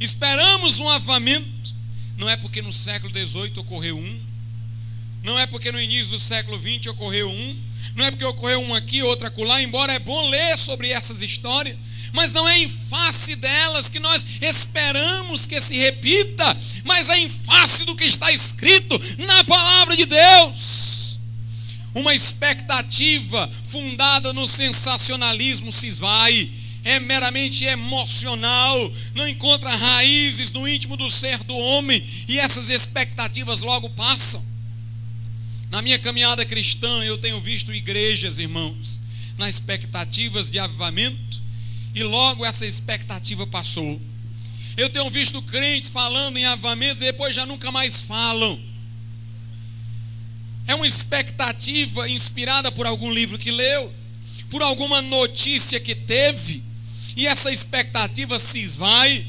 [0.00, 1.74] esperamos um avivamento,
[2.16, 4.20] não é porque no século XVIII ocorreu um,
[5.22, 7.56] não é porque no início do século XX ocorreu um,
[7.94, 11.76] não é porque ocorreu um aqui, outro acolá, embora é bom ler sobre essas histórias,
[12.12, 17.28] mas não é em face delas que nós esperamos que se repita, mas é em
[17.28, 21.18] face do que está escrito na palavra de Deus.
[21.94, 26.50] Uma expectativa fundada no sensacionalismo se esvai,
[26.84, 33.60] é meramente emocional, não encontra raízes no íntimo do ser do homem, e essas expectativas
[33.60, 34.44] logo passam.
[35.70, 39.02] Na minha caminhada cristã, eu tenho visto igrejas, irmãos,
[39.36, 41.37] nas expectativas de avivamento,
[41.98, 44.00] e logo essa expectativa passou.
[44.76, 48.60] Eu tenho visto crentes falando em avivamento e depois já nunca mais falam.
[50.64, 53.92] É uma expectativa inspirada por algum livro que leu,
[54.48, 56.62] por alguma notícia que teve,
[57.16, 59.26] e essa expectativa se esvai.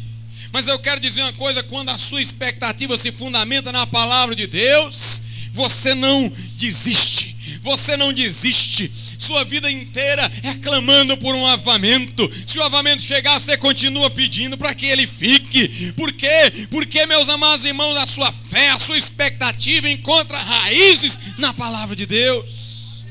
[0.52, 4.46] Mas eu quero dizer uma coisa: quando a sua expectativa se fundamenta na palavra de
[4.46, 7.36] Deus, você não desiste.
[7.64, 8.92] Você não desiste.
[9.20, 12.28] Sua vida inteira é clamando por um avamento.
[12.48, 15.92] Se o avamento chegar, você continua pedindo para que ele fique.
[15.92, 16.68] Por quê?
[16.72, 22.06] Porque, meus amados irmãos, a sua fé, a sua expectativa encontra raízes na palavra de
[22.06, 23.04] Deus.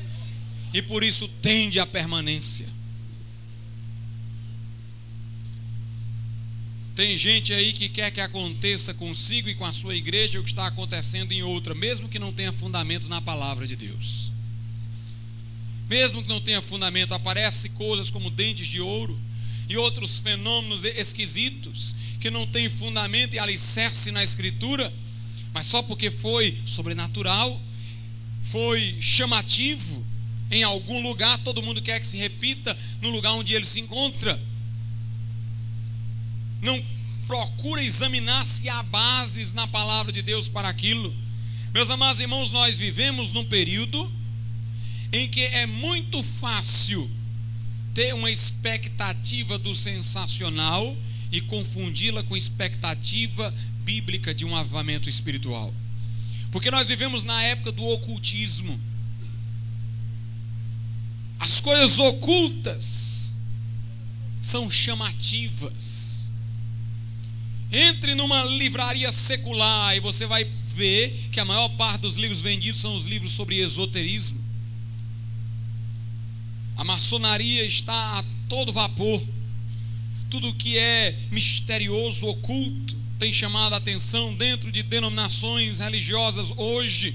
[0.73, 2.67] E por isso tende à permanência.
[6.95, 10.49] Tem gente aí que quer que aconteça consigo e com a sua igreja o que
[10.49, 14.28] está acontecendo em outra, mesmo que não tenha fundamento na palavra de Deus.
[15.89, 19.19] Mesmo que não tenha fundamento, aparecem coisas como dentes de ouro
[19.67, 24.93] e outros fenômenos esquisitos que não têm fundamento e alicerce na escritura,
[25.53, 27.59] mas só porque foi sobrenatural,
[28.43, 30.05] foi chamativo
[30.51, 34.39] em algum lugar, todo mundo quer que se repita no lugar onde ele se encontra
[36.61, 36.83] não
[37.27, 41.13] procura examinar se há bases na palavra de Deus para aquilo.
[41.73, 44.11] Meus amados irmãos, nós vivemos num período
[45.11, 47.09] em que é muito fácil
[47.93, 50.97] ter uma expectativa do sensacional
[51.31, 55.73] e confundi-la com expectativa bíblica de um avivamento espiritual.
[56.51, 58.79] Porque nós vivemos na época do ocultismo.
[61.39, 63.35] As coisas ocultas
[64.41, 66.31] são chamativas.
[67.71, 72.81] Entre numa livraria secular e você vai ver que a maior parte dos livros vendidos
[72.81, 74.38] são os livros sobre esoterismo.
[76.79, 79.21] A maçonaria está a todo vapor.
[80.29, 87.13] Tudo que é misterioso, oculto, tem chamado a atenção dentro de denominações religiosas hoje.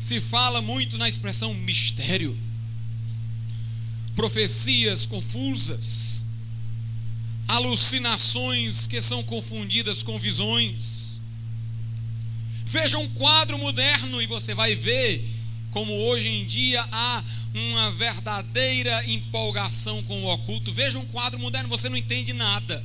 [0.00, 2.36] Se fala muito na expressão mistério,
[4.16, 6.24] profecias confusas
[7.46, 11.22] alucinações que são confundidas com visões.
[12.66, 15.24] Veja um quadro moderno e você vai ver
[15.70, 20.72] como hoje em dia há uma verdadeira empolgação com o oculto.
[20.72, 22.84] Veja um quadro moderno, você não entende nada.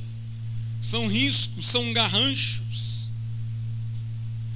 [0.80, 3.10] São riscos, são garranchos.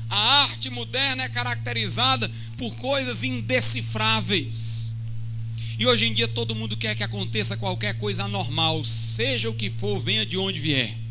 [0.08, 4.94] A arte moderna é caracterizada por coisas indecifráveis.
[5.78, 9.70] E hoje em dia todo mundo quer que aconteça qualquer coisa anormal, seja o que
[9.70, 11.02] for, venha de onde vier.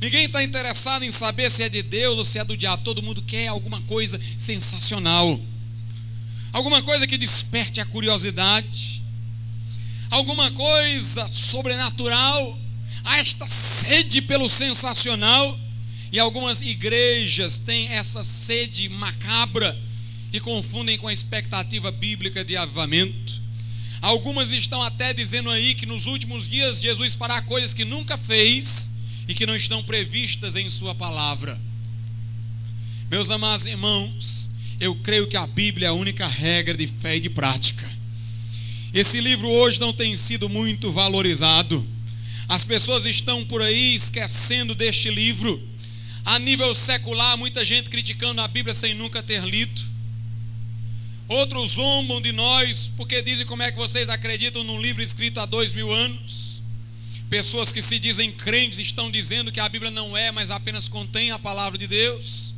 [0.00, 2.82] Ninguém está interessado em saber se é de Deus ou se é do diabo.
[2.82, 5.40] Todo mundo quer alguma coisa sensacional,
[6.54, 9.02] alguma coisa que desperte a curiosidade,
[10.08, 12.58] alguma coisa sobrenatural.
[13.02, 15.60] Há esta sede pelo sensacional.
[16.12, 19.76] E algumas igrejas têm essa sede macabra
[20.32, 23.42] e confundem com a expectativa bíblica de avivamento.
[24.00, 28.92] Algumas estão até dizendo aí que nos últimos dias Jesus fará coisas que nunca fez
[29.26, 31.60] e que não estão previstas em Sua palavra.
[33.10, 34.43] Meus amados irmãos,
[34.80, 37.88] eu creio que a Bíblia é a única regra de fé e de prática.
[38.92, 41.86] Esse livro hoje não tem sido muito valorizado.
[42.48, 45.60] As pessoas estão por aí esquecendo deste livro.
[46.24, 49.82] A nível secular, muita gente criticando a Bíblia sem nunca ter lido.
[51.26, 55.46] Outros zombam de nós porque dizem como é que vocês acreditam num livro escrito há
[55.46, 56.62] dois mil anos.
[57.28, 61.30] Pessoas que se dizem crentes estão dizendo que a Bíblia não é, mas apenas contém
[61.30, 62.53] a palavra de Deus.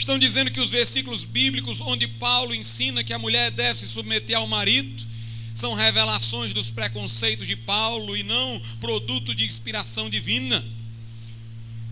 [0.00, 4.34] Estão dizendo que os versículos bíblicos onde Paulo ensina que a mulher deve se submeter
[4.34, 5.06] ao marido
[5.54, 10.64] são revelações dos preconceitos de Paulo e não produto de inspiração divina.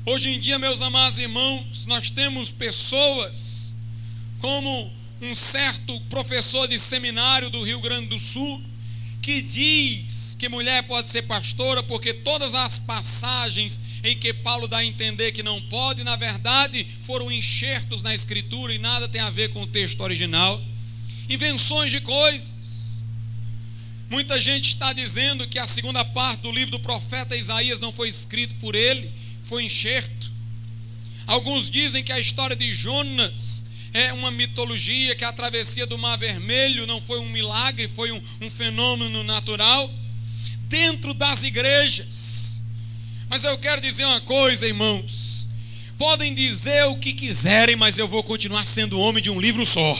[0.06, 3.74] Hoje em dia, meus amados irmãos, nós temos pessoas
[4.38, 4.90] como
[5.20, 8.64] um certo professor de seminário do Rio Grande do Sul
[9.28, 14.78] que diz que mulher pode ser pastora porque todas as passagens em que Paulo dá
[14.78, 19.28] a entender que não pode, na verdade, foram enxertos na escritura e nada tem a
[19.28, 20.58] ver com o texto original.
[21.28, 23.04] Invenções de coisas.
[24.08, 28.08] Muita gente está dizendo que a segunda parte do livro do profeta Isaías não foi
[28.08, 29.12] escrito por ele,
[29.42, 30.32] foi enxerto.
[31.26, 36.18] Alguns dizem que a história de Jonas é uma mitologia, que a travessia do Mar
[36.18, 39.90] Vermelho não foi um milagre, foi um, um fenômeno natural.
[40.64, 42.62] Dentro das igrejas.
[43.28, 45.48] Mas eu quero dizer uma coisa, irmãos.
[45.98, 49.98] Podem dizer o que quiserem, mas eu vou continuar sendo homem de um livro só.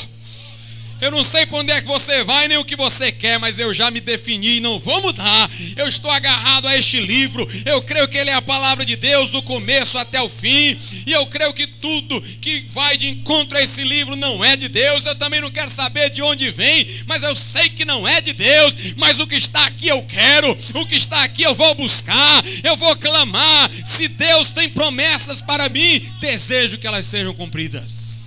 [1.01, 3.59] Eu não sei para onde é que você vai, nem o que você quer, mas
[3.59, 5.51] eu já me defini e não vou mudar.
[5.77, 7.49] Eu estou agarrado a este livro.
[7.65, 10.77] Eu creio que ele é a palavra de Deus do começo até o fim.
[11.07, 14.69] E eu creio que tudo que vai de encontro a esse livro não é de
[14.69, 15.07] Deus.
[15.07, 18.33] Eu também não quero saber de onde vem, mas eu sei que não é de
[18.33, 18.75] Deus.
[18.97, 22.77] Mas o que está aqui eu quero, o que está aqui eu vou buscar, eu
[22.77, 23.71] vou clamar.
[23.87, 28.18] Se Deus tem promessas para mim, desejo que elas sejam cumpridas.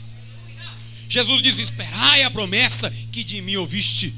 [1.12, 4.14] Jesus diz: Esperai a promessa que de mim ouviste.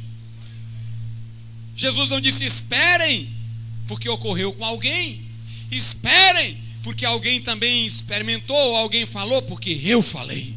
[1.75, 3.35] Jesus não disse: Esperem,
[3.87, 5.25] porque ocorreu com alguém.
[5.71, 10.55] Esperem, porque alguém também experimentou, alguém falou, porque eu falei.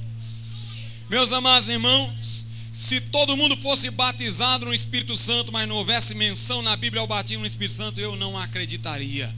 [1.08, 6.60] Meus amados irmãos, se todo mundo fosse batizado no Espírito Santo, mas não houvesse menção
[6.60, 9.34] na Bíblia ao batismo no Espírito Santo, eu não acreditaria.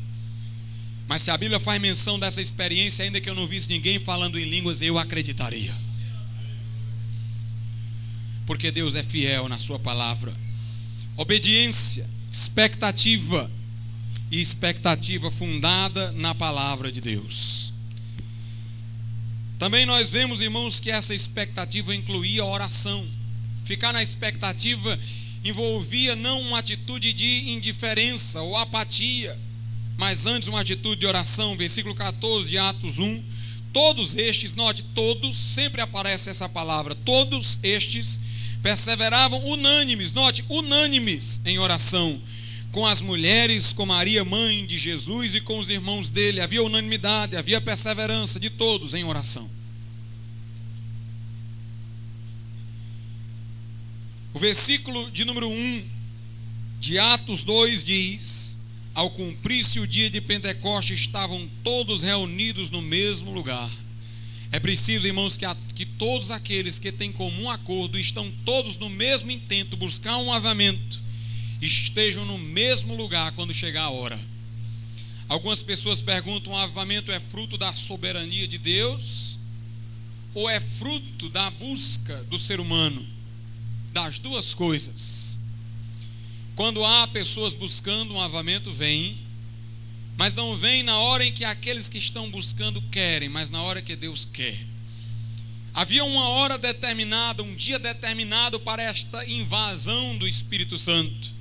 [1.07, 4.37] Mas se a Bíblia faz menção dessa experiência, ainda que eu não visse ninguém falando
[4.37, 5.73] em línguas, eu acreditaria
[8.49, 10.35] porque Deus é fiel na Sua palavra.
[11.19, 13.49] Obediência, expectativa
[14.31, 17.75] e expectativa fundada na palavra de Deus.
[19.59, 23.07] Também nós vemos, irmãos, que essa expectativa incluía oração.
[23.65, 24.99] Ficar na expectativa
[25.45, 29.39] envolvia não uma atitude de indiferença ou apatia,
[29.99, 31.55] mas antes uma atitude de oração.
[31.55, 33.25] Versículo 14 de Atos 1.
[33.75, 38.28] Todos estes, note, todos, sempre aparece essa palavra, todos estes
[38.63, 42.21] perseveravam unânimes, note, unânimes em oração,
[42.73, 46.41] com as mulheres, com Maria, mãe de Jesus, e com os irmãos dele.
[46.41, 49.49] Havia unanimidade, havia perseverança de todos em oração.
[54.35, 55.85] O versículo de número 1
[56.79, 58.59] de Atos 2 diz:
[58.95, 63.71] Ao cumprir-se o dia de Pentecostes, estavam todos reunidos no mesmo lugar.
[64.51, 68.89] É preciso, irmãos, que, a, que todos aqueles que têm comum acordo estão todos no
[68.89, 71.01] mesmo intento, buscar um avamento,
[71.61, 74.19] estejam no mesmo lugar quando chegar a hora.
[75.29, 79.39] Algumas pessoas perguntam: o avamento é fruto da soberania de Deus
[80.35, 83.05] ou é fruto da busca do ser humano?
[83.93, 85.41] Das duas coisas.
[86.57, 89.19] Quando há pessoas buscando um avamento, vem
[90.19, 93.81] mas não vem na hora em que aqueles que estão buscando querem, mas na hora
[93.81, 94.59] que Deus quer.
[95.73, 101.33] Havia uma hora determinada, um dia determinado para esta invasão do Espírito Santo.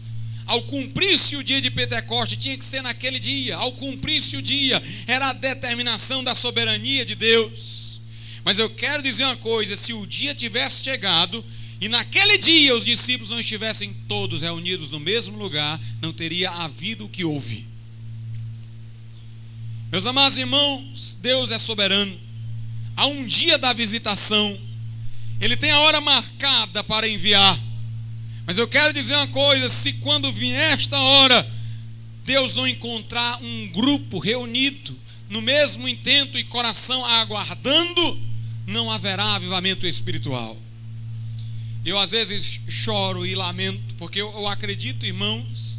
[0.45, 3.57] Ao cumprir-se o dia de Pentecoste, tinha que ser naquele dia.
[3.57, 7.99] Ao cumprir-se o dia, era a determinação da soberania de Deus.
[8.45, 11.43] Mas eu quero dizer uma coisa: se o dia tivesse chegado,
[11.81, 17.05] e naquele dia os discípulos não estivessem todos reunidos no mesmo lugar, não teria havido
[17.05, 17.66] o que houve.
[19.89, 22.19] Meus amados irmãos, Deus é soberano.
[22.95, 24.59] Há um dia da visitação,
[25.39, 27.57] Ele tem a hora marcada para enviar.
[28.45, 31.51] Mas eu quero dizer uma coisa: se quando vier esta hora,
[32.25, 34.97] Deus não encontrar um grupo reunido
[35.29, 38.19] no mesmo intento e coração aguardando,
[38.65, 40.57] não haverá avivamento espiritual.
[41.85, 45.76] Eu às vezes choro e lamento, porque eu, eu acredito, irmãos,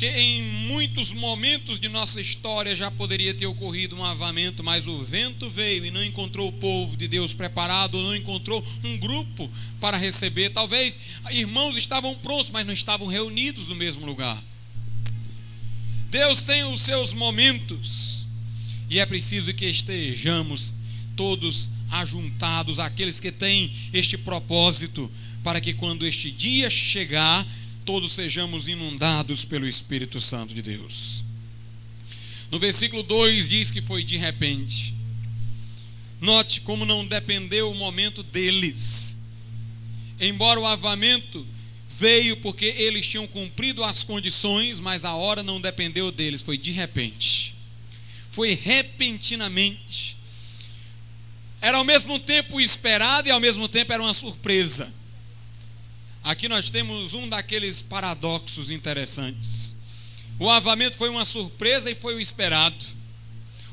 [0.00, 5.04] que em muitos momentos de nossa história já poderia ter ocorrido um avamento, mas o
[5.04, 9.98] vento veio e não encontrou o povo de Deus preparado, não encontrou um grupo para
[9.98, 10.48] receber.
[10.54, 10.98] Talvez
[11.32, 14.42] irmãos estavam prontos, mas não estavam reunidos no mesmo lugar.
[16.08, 18.26] Deus tem os seus momentos.
[18.88, 20.74] E é preciso que estejamos
[21.14, 25.12] todos ajuntados, aqueles que têm este propósito,
[25.44, 27.46] para que quando este dia chegar,
[27.90, 31.24] todos sejamos inundados pelo Espírito Santo de Deus.
[32.48, 34.94] No versículo 2 diz que foi de repente.
[36.20, 39.18] Note como não dependeu o momento deles.
[40.20, 41.44] Embora o avamento
[41.88, 46.70] veio porque eles tinham cumprido as condições, mas a hora não dependeu deles, foi de
[46.70, 47.56] repente.
[48.30, 50.16] Foi repentinamente.
[51.60, 54.94] Era ao mesmo tempo esperado e ao mesmo tempo era uma surpresa.
[56.22, 59.76] Aqui nós temos um daqueles paradoxos interessantes.
[60.38, 62.84] O avamento foi uma surpresa e foi o esperado.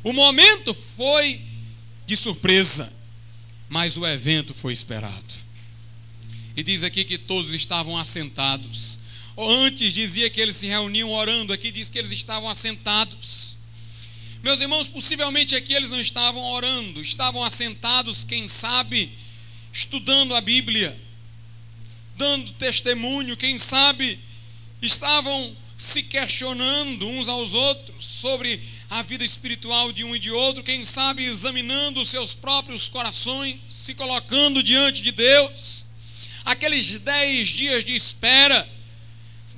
[0.03, 1.41] O momento foi
[2.05, 2.91] de surpresa,
[3.67, 5.35] mas o evento foi esperado.
[6.55, 8.99] E diz aqui que todos estavam assentados.
[9.37, 13.57] Antes dizia que eles se reuniam orando, aqui diz que eles estavam assentados.
[14.41, 19.11] Meus irmãos, possivelmente aqui eles não estavam orando, estavam assentados, quem sabe,
[19.73, 20.97] estudando a Bíblia,
[22.17, 24.19] dando testemunho, quem sabe,
[24.81, 28.59] estavam se questionando uns aos outros sobre
[28.89, 33.59] a vida espiritual de um e de outro, quem sabe examinando os seus próprios corações,
[33.69, 35.85] se colocando diante de Deus.
[36.43, 38.67] Aqueles dez dias de espera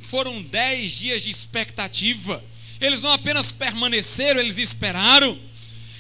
[0.02, 2.44] foram dez dias de expectativa.
[2.82, 5.38] Eles não apenas permaneceram, eles esperaram.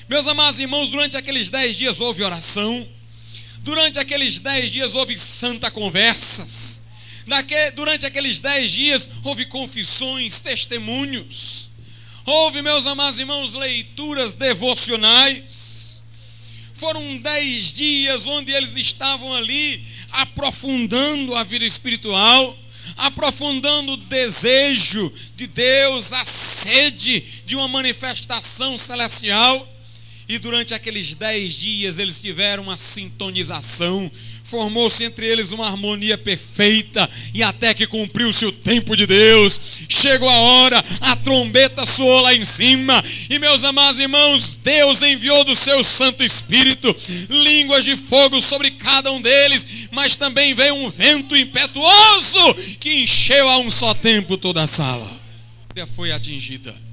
[0.09, 2.87] Meus amados irmãos, durante aqueles dez dias houve oração.
[3.59, 6.79] Durante aqueles dez dias houve santa conversas
[7.75, 11.69] durante aqueles dez dias houve confissões, testemunhos,
[12.25, 16.03] houve, meus amados irmãos, leituras devocionais.
[16.73, 22.57] Foram dez dias onde eles estavam ali aprofundando a vida espiritual,
[22.97, 29.67] aprofundando o desejo de Deus, a sede de uma manifestação celestial.
[30.29, 34.11] E durante aqueles dez dias eles tiveram uma sintonização.
[34.43, 40.29] Formou-se entre eles uma harmonia perfeita, e até que cumpriu-se o tempo de Deus, chegou
[40.29, 45.53] a hora, a trombeta soou lá em cima, e meus amados irmãos, Deus enviou do
[45.53, 46.95] seu Santo Espírito
[47.29, 53.47] línguas de fogo sobre cada um deles, mas também veio um vento impetuoso que encheu
[53.49, 55.19] a um só tempo toda a sala.
[55.95, 56.88] Foi atingida.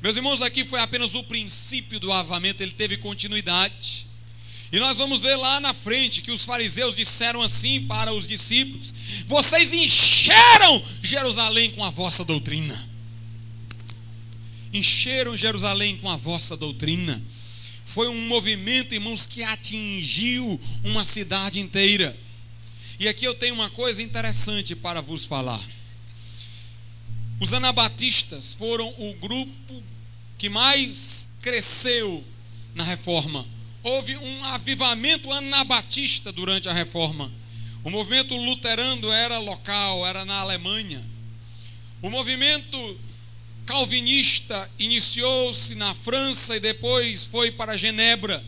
[0.00, 4.06] Meus irmãos, aqui foi apenas o princípio do avamento, ele teve continuidade.
[4.70, 8.92] E nós vamos ver lá na frente que os fariseus disseram assim para os discípulos:
[9.26, 12.88] Vocês encheram Jerusalém com a vossa doutrina.
[14.72, 17.20] Encheram Jerusalém com a vossa doutrina.
[17.84, 22.16] Foi um movimento, irmãos, que atingiu uma cidade inteira.
[23.00, 25.60] E aqui eu tenho uma coisa interessante para vos falar.
[27.40, 29.82] Os anabatistas foram o grupo
[30.36, 32.24] que mais cresceu
[32.74, 33.46] na reforma
[33.82, 37.32] houve um avivamento anabatista durante a reforma.
[37.84, 41.02] O movimento luterano era local, era na Alemanha.
[42.02, 43.00] O movimento
[43.64, 48.44] calvinista iniciou-se na França e depois foi para Genebra.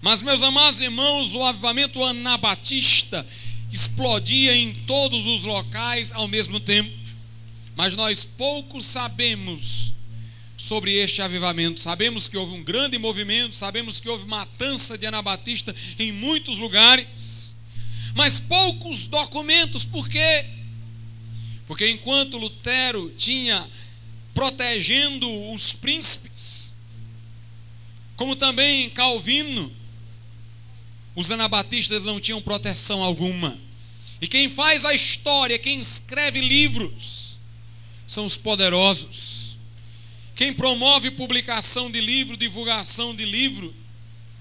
[0.00, 3.26] Mas, meus amados irmãos, o avivamento anabatista
[3.72, 7.03] explodia em todos os locais ao mesmo tempo.
[7.76, 9.94] Mas nós pouco sabemos
[10.56, 11.80] sobre este avivamento.
[11.80, 17.56] Sabemos que houve um grande movimento, sabemos que houve matança de anabatista em muitos lugares,
[18.14, 20.46] mas poucos documentos, por quê?
[21.66, 23.68] Porque enquanto Lutero tinha
[24.32, 26.74] protegendo os príncipes,
[28.16, 29.72] como também Calvino,
[31.14, 33.58] os anabatistas não tinham proteção alguma.
[34.20, 37.23] E quem faz a história, quem escreve livros,
[38.06, 39.44] são os poderosos
[40.34, 43.74] quem promove publicação de livro, divulgação de livro,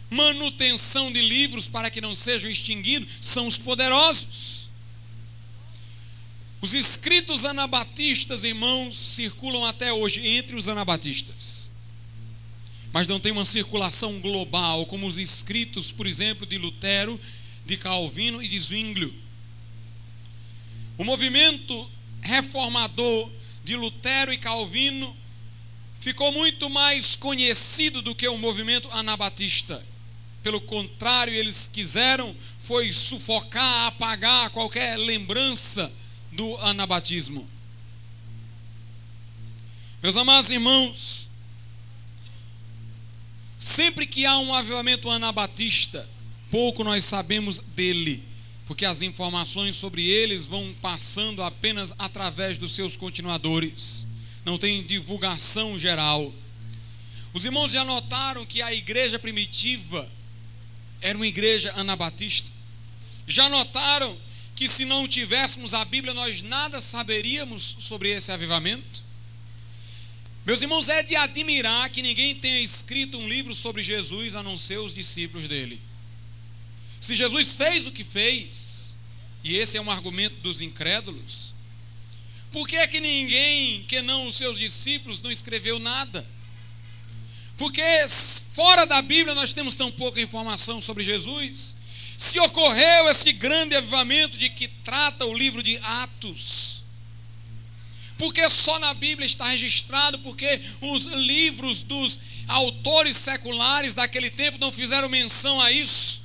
[0.09, 4.70] manutenção de livros para que não sejam extinguidos, são os poderosos.
[6.61, 11.70] Os escritos anabatistas, irmãos, circulam até hoje entre os anabatistas.
[12.91, 17.20] Mas não tem uma circulação global, como os escritos, por exemplo, de Lutero,
[17.66, 19.14] de Calvino e de Zwinglio.
[20.97, 21.91] O movimento
[22.22, 23.32] reformador
[23.64, 25.16] de Lutero e Calvino
[25.99, 29.84] ficou muito mais conhecido do que o movimento anabatista.
[30.41, 35.91] Pelo contrário, eles quiseram foi sufocar, apagar qualquer lembrança
[36.32, 37.47] do anabatismo.
[40.01, 41.30] Meus amados irmãos,
[43.57, 46.09] sempre que há um avivamento anabatista,
[46.51, 48.22] pouco nós sabemos dele,
[48.66, 54.07] porque as informações sobre eles vão passando apenas através dos seus continuadores
[54.45, 56.34] não tem divulgação geral.
[57.34, 60.09] Os irmãos já notaram que a igreja primitiva
[61.01, 62.51] era uma igreja anabatista?
[63.28, 64.16] Já notaram
[64.55, 69.03] que se não tivéssemos a Bíblia, nós nada saberíamos sobre esse avivamento?
[70.45, 74.57] Meus irmãos, é de admirar que ninguém tenha escrito um livro sobre Jesus a não
[74.57, 75.82] ser os discípulos dele.
[77.03, 78.95] Se Jesus fez o que fez,
[79.43, 81.53] e esse é um argumento dos incrédulos,
[82.49, 86.25] por que é que ninguém, que não os seus discípulos, não escreveu nada?
[87.57, 87.83] Porque
[88.53, 91.75] fora da Bíblia nós temos tão pouca informação sobre Jesus.
[92.17, 96.85] Se ocorreu esse grande avivamento de que trata o livro de Atos,
[98.17, 104.71] porque só na Bíblia está registrado, porque os livros dos autores seculares daquele tempo não
[104.71, 106.22] fizeram menção a isso.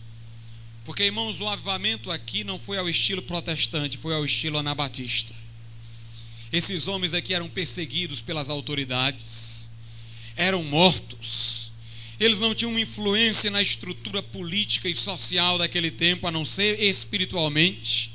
[0.89, 5.35] Porque, irmãos, o avivamento aqui não foi ao estilo protestante, foi ao estilo anabatista.
[6.51, 9.71] Esses homens aqui eram perseguidos pelas autoridades,
[10.35, 11.73] eram mortos.
[12.19, 18.15] Eles não tinham influência na estrutura política e social daquele tempo, a não ser espiritualmente.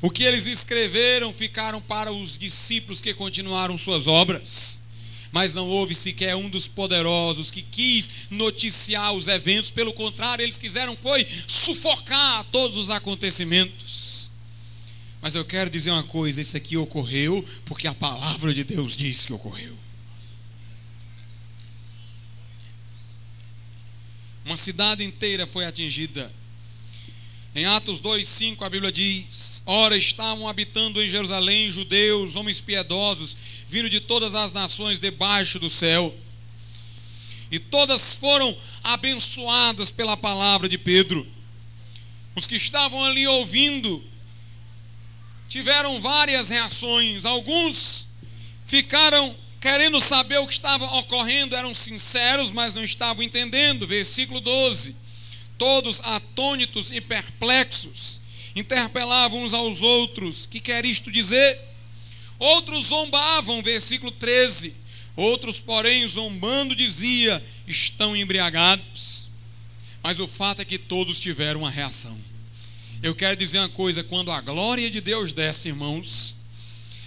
[0.00, 4.80] O que eles escreveram ficaram para os discípulos que continuaram suas obras.
[5.32, 10.58] Mas não houve sequer um dos poderosos que quis noticiar os eventos, pelo contrário, eles
[10.58, 14.30] quiseram foi sufocar todos os acontecimentos.
[15.22, 19.26] Mas eu quero dizer uma coisa: isso aqui ocorreu porque a palavra de Deus diz
[19.26, 19.78] que ocorreu.
[24.44, 26.39] Uma cidade inteira foi atingida.
[27.52, 33.36] Em Atos 2:5 a Bíblia diz: Ora estavam habitando em Jerusalém judeus, homens piedosos,
[33.66, 36.14] vindo de todas as nações debaixo do céu.
[37.50, 41.26] E todas foram abençoadas pela palavra de Pedro.
[42.36, 44.02] Os que estavam ali ouvindo
[45.48, 47.24] tiveram várias reações.
[47.24, 48.06] Alguns
[48.64, 53.88] ficaram querendo saber o que estava ocorrendo, eram sinceros, mas não estavam entendendo.
[53.88, 54.94] Versículo 12.
[55.60, 58.18] Todos atônitos e perplexos,
[58.56, 61.60] interpelavam uns aos outros: que quer isto dizer?
[62.38, 64.72] Outros zombavam, versículo 13.
[65.14, 69.28] Outros, porém, zombando, dizia: estão embriagados.
[70.02, 72.18] Mas o fato é que todos tiveram uma reação.
[73.02, 76.36] Eu quero dizer uma coisa: quando a glória de Deus desce, irmãos,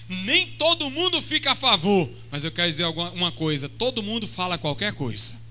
[0.08, 4.60] nem todo mundo fica a favor, mas eu quero dizer uma coisa: todo mundo fala
[4.60, 5.42] qualquer coisa.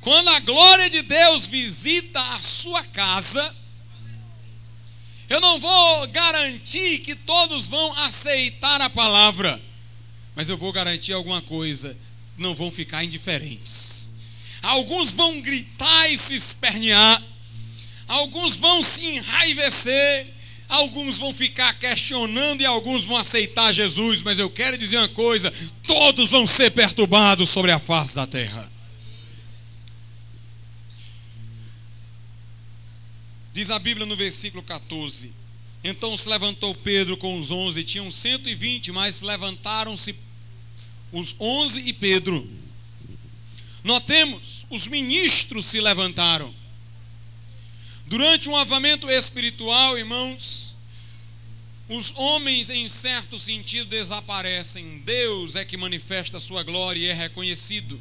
[0.00, 3.54] Quando a glória de Deus visita a sua casa,
[5.28, 9.60] eu não vou garantir que todos vão aceitar a palavra,
[10.34, 11.96] mas eu vou garantir alguma coisa:
[12.36, 14.12] não vão ficar indiferentes.
[14.62, 17.22] Alguns vão gritar e se espernear,
[18.06, 20.38] alguns vão se enraivecer,
[20.68, 25.50] Alguns vão ficar questionando e alguns vão aceitar Jesus, mas eu quero dizer uma coisa:
[25.86, 28.70] todos vão ser perturbados sobre a face da terra.
[33.58, 35.32] Diz a Bíblia no versículo 14:
[35.82, 40.14] Então se levantou Pedro com os onze, tinham 120, mas levantaram-se
[41.10, 42.48] os onze e Pedro.
[43.82, 46.54] Notemos, os ministros se levantaram.
[48.06, 50.76] Durante um avamento espiritual, irmãos,
[51.88, 55.00] os homens, em certo sentido, desaparecem.
[55.00, 58.00] Deus é que manifesta a sua glória e é reconhecido.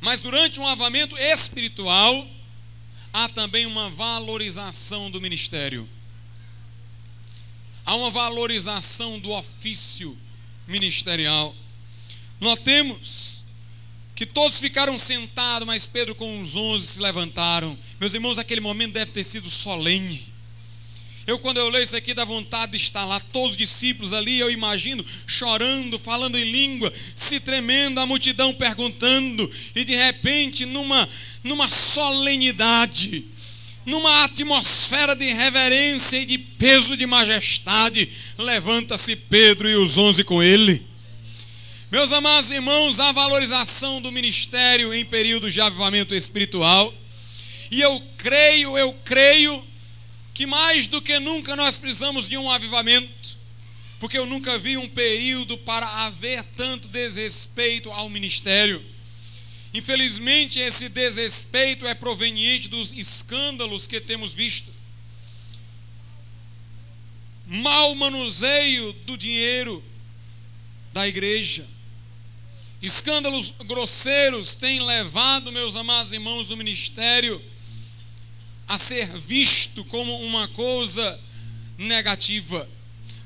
[0.00, 2.26] Mas durante um avamento espiritual,
[3.16, 5.88] há também uma valorização do ministério.
[7.86, 10.14] Há uma valorização do ofício
[10.68, 11.56] ministerial.
[12.38, 13.42] Notemos
[14.14, 17.78] que todos ficaram sentados, mas Pedro com os onze se levantaram.
[17.98, 20.30] Meus irmãos, aquele momento deve ter sido solene.
[21.26, 24.38] Eu, quando eu leio isso aqui, dá vontade de estar lá, todos os discípulos ali,
[24.38, 31.08] eu imagino, chorando, falando em língua, se tremendo, a multidão perguntando, e de repente, numa,
[31.42, 33.24] numa solenidade,
[33.84, 38.08] numa atmosfera de reverência e de peso de majestade,
[38.38, 40.80] levanta-se Pedro e os onze com ele.
[41.90, 46.92] Meus amados irmãos, a valorização do ministério em período de avivamento espiritual.
[47.70, 49.64] E eu creio, eu creio
[50.36, 53.38] que mais do que nunca nós precisamos de um avivamento,
[53.98, 58.84] porque eu nunca vi um período para haver tanto desrespeito ao ministério.
[59.72, 64.70] Infelizmente, esse desrespeito é proveniente dos escândalos que temos visto.
[67.46, 69.82] Mal manuseio do dinheiro
[70.92, 71.66] da igreja
[72.80, 77.42] Escândalos grosseiros têm levado, meus amados irmãos do ministério,
[78.66, 81.20] a ser visto como uma coisa
[81.78, 82.68] negativa.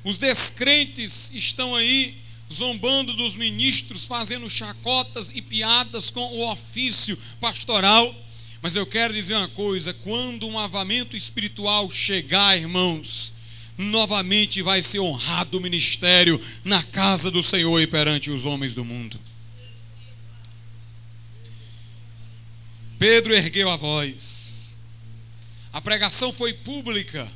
[0.05, 2.19] Os descrentes estão aí
[2.53, 8.15] zombando dos ministros, fazendo chacotas e piadas com o ofício pastoral.
[8.61, 13.33] Mas eu quero dizer uma coisa: quando um avamento espiritual chegar, irmãos,
[13.79, 18.85] novamente vai ser honrado o ministério na casa do Senhor e perante os homens do
[18.85, 19.19] mundo.
[22.99, 24.50] Pedro ergueu a voz.
[25.73, 27.31] A pregação foi pública.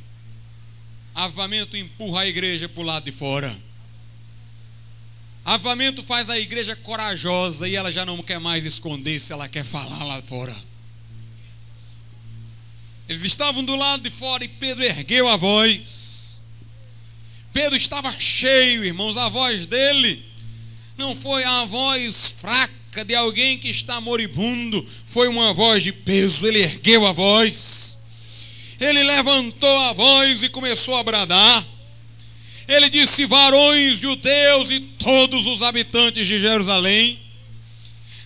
[1.14, 3.56] Avamento empurra a igreja para o lado de fora.
[5.44, 9.64] Avamento faz a igreja corajosa e ela já não quer mais esconder se ela quer
[9.64, 10.56] falar lá fora.
[13.08, 16.40] Eles estavam do lado de fora e Pedro ergueu a voz.
[17.52, 20.24] Pedro estava cheio, irmãos, a voz dele
[20.96, 26.46] não foi a voz fraca de alguém que está moribundo, foi uma voz de peso,
[26.46, 27.93] ele ergueu a voz,
[28.84, 31.64] ele levantou a voz e começou a bradar.
[32.68, 37.18] Ele disse: Varões judeus e todos os habitantes de Jerusalém.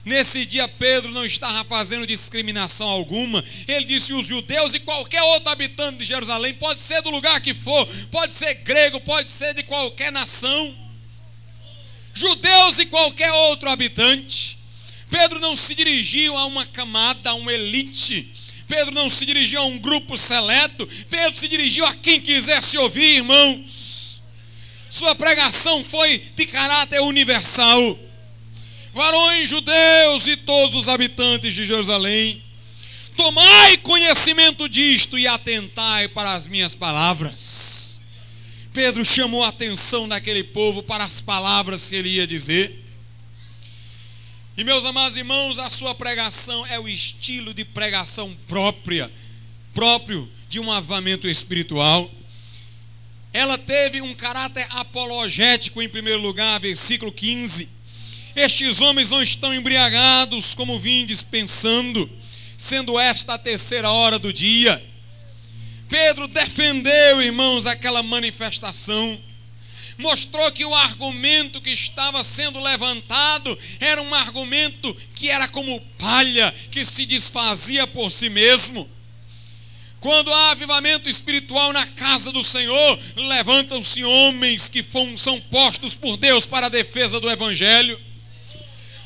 [0.05, 3.45] Nesse dia, Pedro não estava fazendo discriminação alguma.
[3.69, 7.55] Ele disse: os judeus e qualquer outro habitante de Jerusalém, pode ser do lugar que
[7.55, 10.77] for, pode ser grego, pode ser de qualquer nação.
[12.13, 14.59] Judeus e qualquer outro habitante.
[15.09, 18.48] Pedro não se dirigiu a uma camada, a uma elite.
[18.69, 20.87] Pedro não se dirigiu a um grupo seleto.
[21.09, 24.23] Pedro se dirigiu a quem quisesse ouvir, irmãos.
[24.91, 27.99] Sua pregação foi de caráter universal.
[28.93, 32.43] Varões judeus e todos os habitantes de Jerusalém,
[33.17, 38.01] tomai conhecimento disto e atentai para as minhas palavras.
[38.73, 42.88] Pedro chamou a atenção daquele povo para as palavras que ele ia dizer.
[44.59, 49.09] E meus amados irmãos, a sua pregação é o estilo de pregação própria,
[49.73, 52.11] próprio de um avamento espiritual.
[53.33, 57.69] Ela teve um caráter apologético em primeiro lugar, versículo 15.
[58.35, 62.11] Estes homens não estão embriagados como vindes pensando,
[62.57, 64.85] sendo esta a terceira hora do dia.
[65.89, 69.23] Pedro defendeu, irmãos, aquela manifestação
[69.99, 76.55] mostrou que o argumento que estava sendo levantado era um argumento que era como palha,
[76.71, 78.89] que se desfazia por si mesmo.
[80.01, 84.85] Quando há avivamento espiritual na casa do Senhor, levantam-se homens que
[85.17, 88.01] são postos por Deus para a defesa do Evangelho.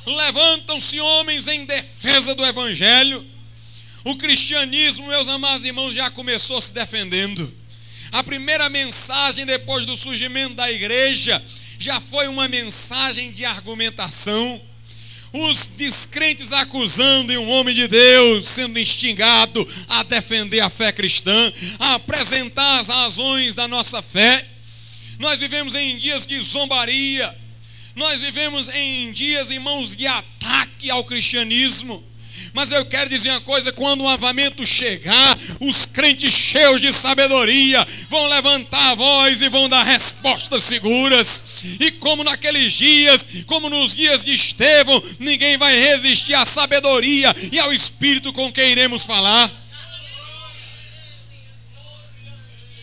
[0.05, 3.24] Levantam-se homens em defesa do Evangelho.
[4.05, 7.61] O cristianismo, meus amados irmãos, já começou se defendendo.
[8.12, 11.42] A primeira mensagem depois do surgimento da igreja
[11.78, 14.60] já foi uma mensagem de argumentação.
[15.32, 21.94] Os descrentes acusando um homem de Deus sendo instigado a defender a fé cristã, a
[21.94, 24.46] apresentar as razões da nossa fé.
[25.18, 27.34] Nós vivemos em dias de zombaria,
[27.96, 32.04] nós vivemos em dias, irmãos, de ataque ao cristianismo.
[32.53, 37.86] Mas eu quero dizer uma coisa: quando o avamento chegar, os crentes cheios de sabedoria
[38.11, 41.44] vão levantar a voz e vão dar respostas seguras.
[41.80, 47.59] E como naqueles dias, como nos dias de Estevão, ninguém vai resistir à sabedoria e
[47.59, 49.50] ao espírito com quem iremos falar.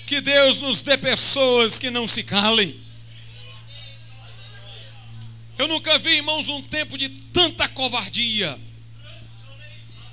[0.08, 2.76] Que Deus nos dê pessoas que não se calem.
[5.60, 8.58] Eu nunca vi, irmãos, um tempo de tanta covardia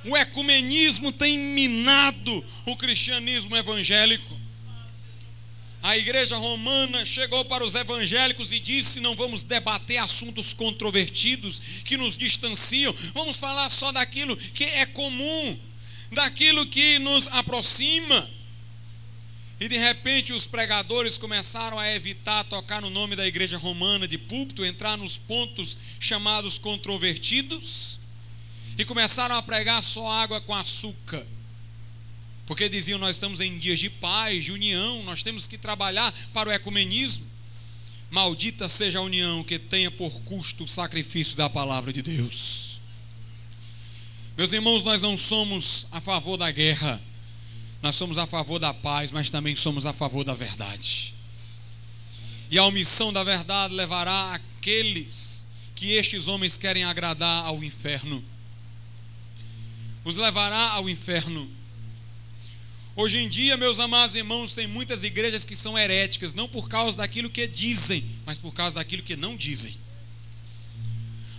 [0.06, 4.36] o ecumenismo tem minado o cristianismo evangélico.
[5.82, 11.96] A igreja romana chegou para os evangélicos e disse: não vamos debater assuntos controvertidos que
[11.96, 15.58] nos distanciam, vamos falar só daquilo que é comum,
[16.12, 18.30] daquilo que nos aproxima.
[19.58, 24.18] E de repente os pregadores começaram a evitar tocar no nome da igreja romana de
[24.18, 28.00] púlpito, entrar nos pontos chamados controvertidos
[28.78, 31.26] e começaram a pregar só água com açúcar.
[32.46, 36.48] Porque diziam: Nós estamos em dias de paz, de união, nós temos que trabalhar para
[36.48, 37.26] o ecumenismo.
[38.10, 42.80] Maldita seja a união que tenha por custo o sacrifício da palavra de Deus.
[44.36, 47.00] Meus irmãos, nós não somos a favor da guerra,
[47.82, 51.14] nós somos a favor da paz, mas também somos a favor da verdade.
[52.48, 58.22] E a omissão da verdade levará aqueles que estes homens querem agradar ao inferno
[60.06, 61.50] os levará ao inferno.
[62.94, 66.98] Hoje em dia, meus amados irmãos, tem muitas igrejas que são heréticas, não por causa
[66.98, 69.76] daquilo que dizem, mas por causa daquilo que não dizem.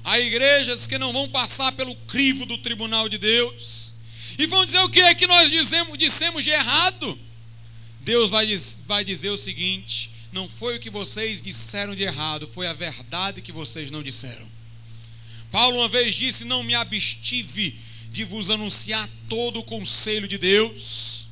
[0.04, 3.94] Há igrejas que não vão passar pelo crivo do tribunal de Deus
[4.38, 7.18] e vão dizer o que é que nós dizemos, dissemos de errado.
[8.02, 8.54] Deus vai,
[8.86, 13.42] vai dizer o seguinte: não foi o que vocês disseram de errado, foi a verdade
[13.42, 14.48] que vocês não disseram.
[15.54, 21.30] Paulo uma vez disse: Não me abstive de vos anunciar todo o conselho de Deus.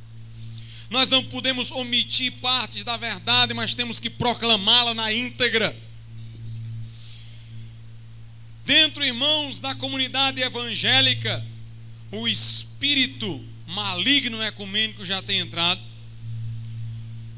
[0.89, 5.75] Nós não podemos omitir partes da verdade, mas temos que proclamá-la na íntegra.
[8.65, 11.45] Dentro, irmãos, da comunidade evangélica,
[12.11, 15.81] o espírito maligno ecumênico já tem entrado.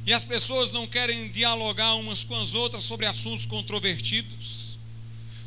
[0.06, 4.80] E as pessoas não querem dialogar umas com as outras sobre assuntos controvertidos,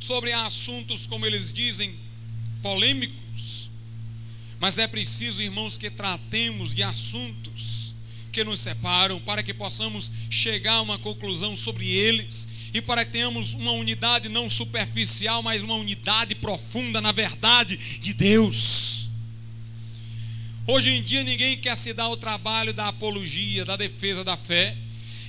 [0.01, 1.99] sobre assuntos, como eles dizem,
[2.62, 3.18] polêmicos.
[4.61, 7.94] Mas é preciso, irmãos, que tratemos de assuntos
[8.30, 13.12] que nos separam, para que possamos chegar a uma conclusão sobre eles e para que
[13.12, 19.08] tenhamos uma unidade não superficial, mas uma unidade profunda na verdade de Deus.
[20.66, 24.76] Hoje em dia ninguém quer se dar o trabalho da apologia, da defesa da fé.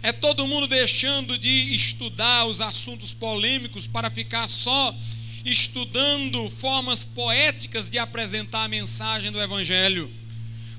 [0.03, 4.95] É todo mundo deixando de estudar os assuntos polêmicos para ficar só
[5.45, 10.11] estudando formas poéticas de apresentar a mensagem do Evangelho,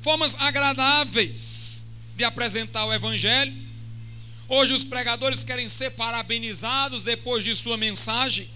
[0.00, 1.86] formas agradáveis
[2.16, 3.52] de apresentar o Evangelho.
[4.48, 8.48] Hoje os pregadores querem ser parabenizados depois de sua mensagem.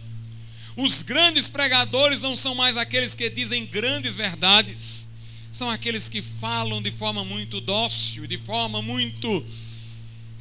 [0.76, 5.08] Os grandes pregadores não são mais aqueles que dizem grandes verdades
[5.56, 9.46] são aqueles que falam de forma muito dócil, de forma muito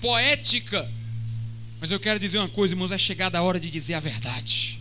[0.02, 0.92] poética.
[1.80, 4.75] Mas eu quero dizer uma coisa, irmãos, é chegada a hora de dizer a verdade.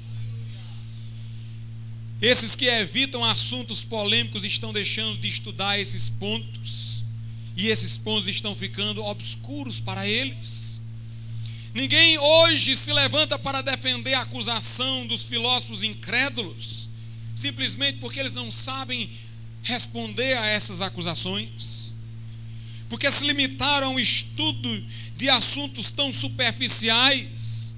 [2.21, 7.05] Esses que evitam assuntos polêmicos estão deixando de estudar esses pontos,
[7.57, 10.83] e esses pontos estão ficando obscuros para eles.
[11.73, 16.89] Ninguém hoje se levanta para defender a acusação dos filósofos incrédulos,
[17.35, 19.11] simplesmente porque eles não sabem
[19.62, 21.95] responder a essas acusações,
[22.89, 24.85] porque se limitaram ao estudo
[25.17, 27.74] de assuntos tão superficiais,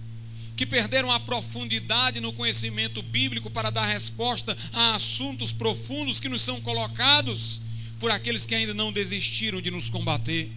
[0.56, 6.40] que perderam a profundidade no conhecimento bíblico para dar resposta a assuntos profundos que nos
[6.40, 7.60] são colocados
[8.00, 10.50] por aqueles que ainda não desistiram de nos combater,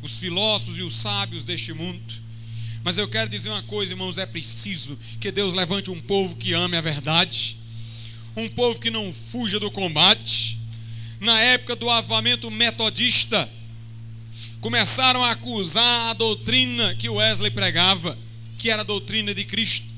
[0.00, 2.22] os filósofos e os sábios deste mundo.
[2.82, 6.54] Mas eu quero dizer uma coisa, irmãos: é preciso que Deus levante um povo que
[6.54, 7.58] ame a verdade,
[8.34, 10.58] um povo que não fuja do combate,
[11.20, 13.48] na época do avamento metodista,
[14.60, 18.18] começaram a acusar a doutrina que Wesley pregava,
[18.62, 19.88] que era a doutrina de Cristo.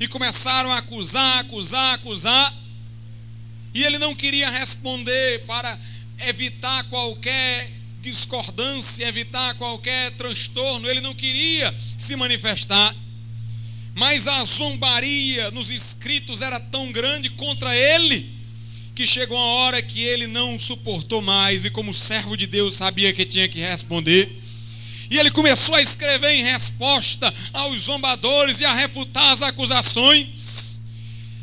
[0.00, 2.52] E começaram a acusar, acusar, acusar.
[3.72, 5.78] E ele não queria responder para
[6.26, 12.96] evitar qualquer discordância, evitar qualquer transtorno, ele não queria se manifestar.
[13.94, 18.28] Mas a zombaria nos escritos era tão grande contra ele
[18.92, 23.12] que chegou uma hora que ele não suportou mais e, como servo de Deus, sabia
[23.12, 24.39] que tinha que responder.
[25.10, 30.80] E ele começou a escrever em resposta aos zombadores e a refutar as acusações.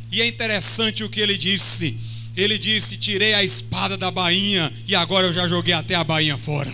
[0.09, 1.97] E é interessante o que ele disse.
[2.35, 6.37] Ele disse: Tirei a espada da bainha e agora eu já joguei até a bainha
[6.37, 6.73] fora.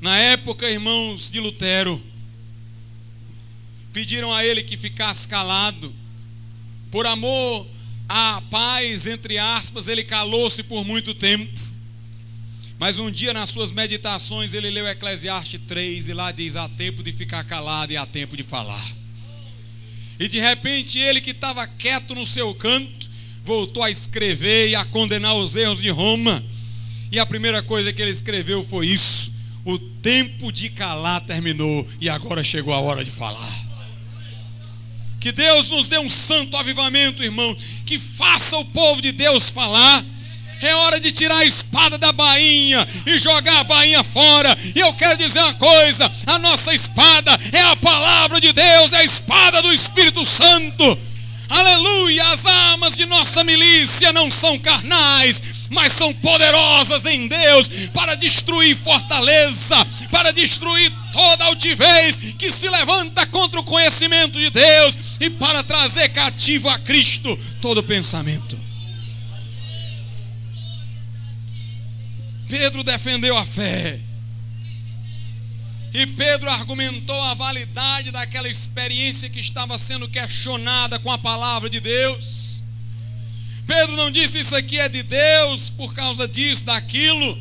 [0.00, 2.00] Na época, irmãos de Lutero,
[3.92, 5.92] pediram a ele que ficasse calado
[6.88, 7.66] por amor
[8.08, 11.67] à paz, entre aspas, ele calou-se por muito tempo.
[12.78, 17.02] Mas um dia, nas suas meditações, ele leu Eclesiastes 3 e lá diz: há tempo
[17.02, 18.86] de ficar calado e há tempo de falar.
[20.18, 23.10] E de repente, ele que estava quieto no seu canto,
[23.44, 26.42] voltou a escrever e a condenar os erros de Roma.
[27.10, 29.32] E a primeira coisa que ele escreveu foi isso:
[29.64, 33.68] o tempo de calar terminou e agora chegou a hora de falar.
[35.18, 37.56] Que Deus nos dê um santo avivamento, irmão.
[37.84, 40.04] Que faça o povo de Deus falar.
[40.60, 44.56] É hora de tirar a espada da bainha e jogar a bainha fora.
[44.74, 48.98] E eu quero dizer uma coisa: a nossa espada é a palavra de Deus, é
[48.98, 50.98] a espada do Espírito Santo.
[51.48, 52.28] Aleluia!
[52.28, 58.76] As armas de nossa milícia não são carnais, mas são poderosas em Deus para destruir
[58.76, 59.76] fortaleza,
[60.10, 66.10] para destruir toda altivez que se levanta contra o conhecimento de Deus e para trazer
[66.10, 68.67] cativo a Cristo todo pensamento.
[72.48, 74.00] Pedro defendeu a fé.
[75.92, 81.80] E Pedro argumentou a validade daquela experiência que estava sendo questionada com a palavra de
[81.80, 82.62] Deus.
[83.66, 87.38] Pedro não disse isso aqui é de Deus por causa disso, daquilo.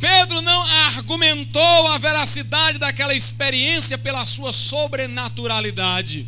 [0.00, 6.26] Pedro não argumentou a veracidade daquela experiência pela sua sobrenaturalidade.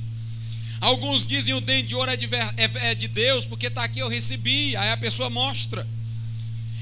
[0.80, 4.00] Alguns dizem o dente de ouro é de, é, é de Deus, porque está aqui
[4.00, 4.76] eu recebi.
[4.76, 5.86] Aí a pessoa mostra.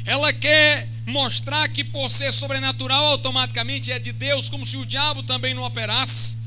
[0.08, 5.22] Ela quer mostrar que por ser sobrenatural automaticamente é de Deus, como se o diabo
[5.22, 6.38] também não operasse.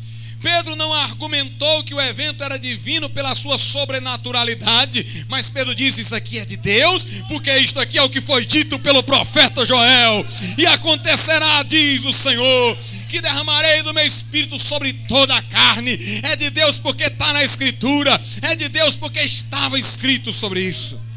[0.41, 6.15] Pedro não argumentou que o evento era divino pela sua sobrenaturalidade, mas Pedro disse: Isso
[6.15, 10.25] aqui é de Deus, porque isto aqui é o que foi dito pelo profeta Joel,
[10.57, 12.75] e acontecerá, diz o Senhor,
[13.07, 15.99] que derramarei do meu espírito sobre toda a carne.
[16.23, 21.10] É de Deus porque está na Escritura, é de Deus porque estava escrito sobre isso.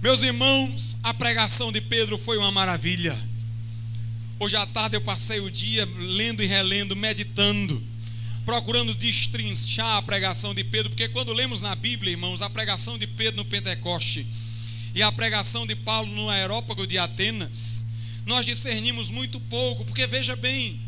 [0.00, 3.20] Meus irmãos, a pregação de Pedro foi uma maravilha.
[4.38, 7.82] Hoje à tarde eu passei o dia lendo e relendo, meditando,
[8.44, 13.08] procurando destrinchar a pregação de Pedro, porque quando lemos na Bíblia, irmãos, a pregação de
[13.08, 14.24] Pedro no Pentecoste
[14.94, 17.84] e a pregação de Paulo no aerópago de Atenas,
[18.24, 20.80] nós discernimos muito pouco, porque veja bem,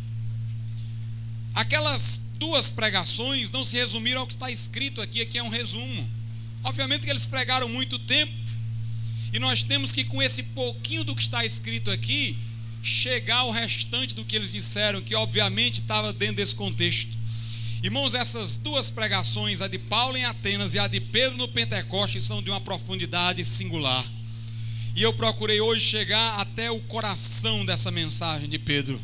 [1.53, 6.09] aquelas duas pregações não se resumiram ao que está escrito aqui, aqui é um resumo.
[6.63, 8.50] Obviamente que eles pregaram muito tempo,
[9.33, 12.37] e nós temos que, com esse pouquinho do que está escrito aqui,
[12.83, 17.21] chegar ao restante do que eles disseram, que obviamente estava dentro desse contexto.
[17.83, 22.21] Irmãos, essas duas pregações, a de Paulo em Atenas e a de Pedro no Pentecoste,
[22.21, 24.05] são de uma profundidade singular.
[24.95, 29.01] E eu procurei hoje chegar até o coração dessa mensagem de Pedro.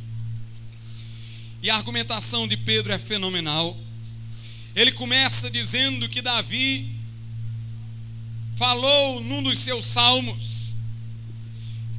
[1.63, 3.77] E a argumentação de Pedro é fenomenal.
[4.75, 6.96] Ele começa dizendo que Davi
[8.57, 10.75] falou num dos seus salmos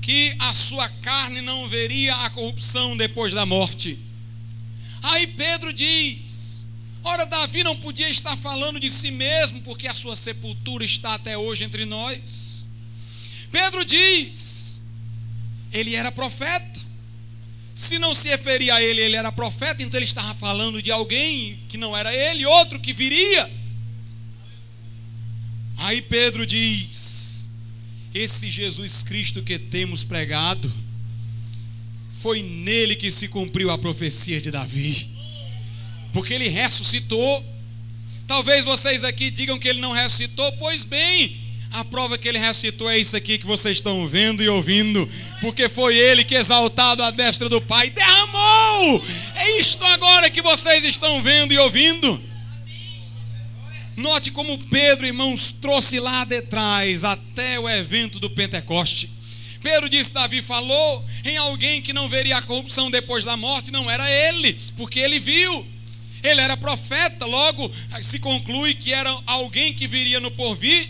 [0.02, 4.00] que a sua carne não veria a corrupção depois da morte.
[5.04, 6.68] Aí Pedro diz:
[7.04, 11.38] Ora, Davi não podia estar falando de si mesmo, porque a sua sepultura está até
[11.38, 12.68] hoje entre nós.
[13.52, 14.84] Pedro diz:
[15.72, 16.88] Ele era profeta.
[17.76, 21.60] Se não se referia a ele, ele era profeta, então ele estava falando de alguém
[21.70, 23.48] que não era ele, outro que viria.
[25.78, 27.52] Aí Pedro diz:
[28.14, 30.72] esse Jesus Cristo que temos pregado,
[32.12, 35.10] foi nele que se cumpriu a profecia de Davi,
[36.12, 37.58] porque ele ressuscitou.
[38.26, 41.38] Talvez vocês aqui digam que ele não ressuscitou, pois bem,
[41.72, 45.08] a prova que ele ressuscitou é isso aqui que vocês estão vendo e ouvindo,
[45.40, 49.06] porque foi ele que, exaltado à destra do Pai, derramou.
[49.36, 52.22] É isto agora que vocês estão vendo e ouvindo.
[53.98, 59.10] Note como Pedro, irmãos, trouxe lá de trás até o evento do Pentecoste.
[59.60, 63.90] Pedro disse: Davi falou em alguém que não veria a corrupção depois da morte, não
[63.90, 65.66] era ele, porque ele viu.
[66.22, 70.88] Ele era profeta, logo se conclui que era alguém que viria no porvir.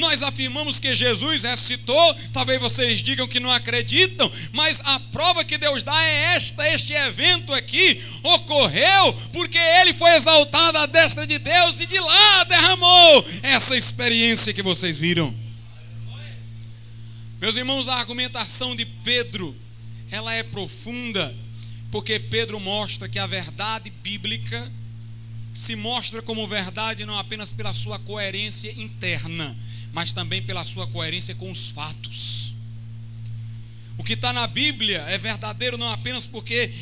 [0.00, 5.58] Nós afirmamos que Jesus ressuscitou, talvez vocês digam que não acreditam, mas a prova que
[5.58, 11.38] Deus dá é esta: este evento aqui ocorreu porque ele foi exaltado à destra de
[11.38, 15.32] Deus e de lá derramou essa experiência que vocês viram.
[17.38, 19.56] Meus irmãos, a argumentação de Pedro,
[20.10, 21.34] ela é profunda,
[21.90, 24.70] porque Pedro mostra que a verdade bíblica
[25.52, 29.56] se mostra como verdade não apenas pela sua coerência interna,
[29.92, 32.54] mas também pela sua coerência com os fatos.
[33.98, 36.72] O que está na Bíblia é verdadeiro não apenas porque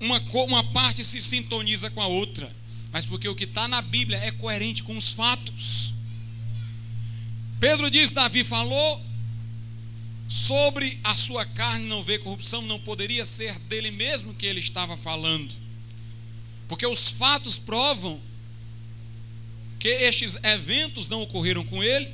[0.00, 2.50] uma, uma parte se sintoniza com a outra,
[2.92, 5.94] mas porque o que está na Bíblia é coerente com os fatos.
[7.60, 9.04] Pedro diz: Davi falou
[10.28, 14.96] sobre a sua carne não ver corrupção, não poderia ser dele mesmo que ele estava
[14.96, 15.52] falando,
[16.68, 18.20] porque os fatos provam
[19.78, 22.12] que estes eventos não ocorreram com ele,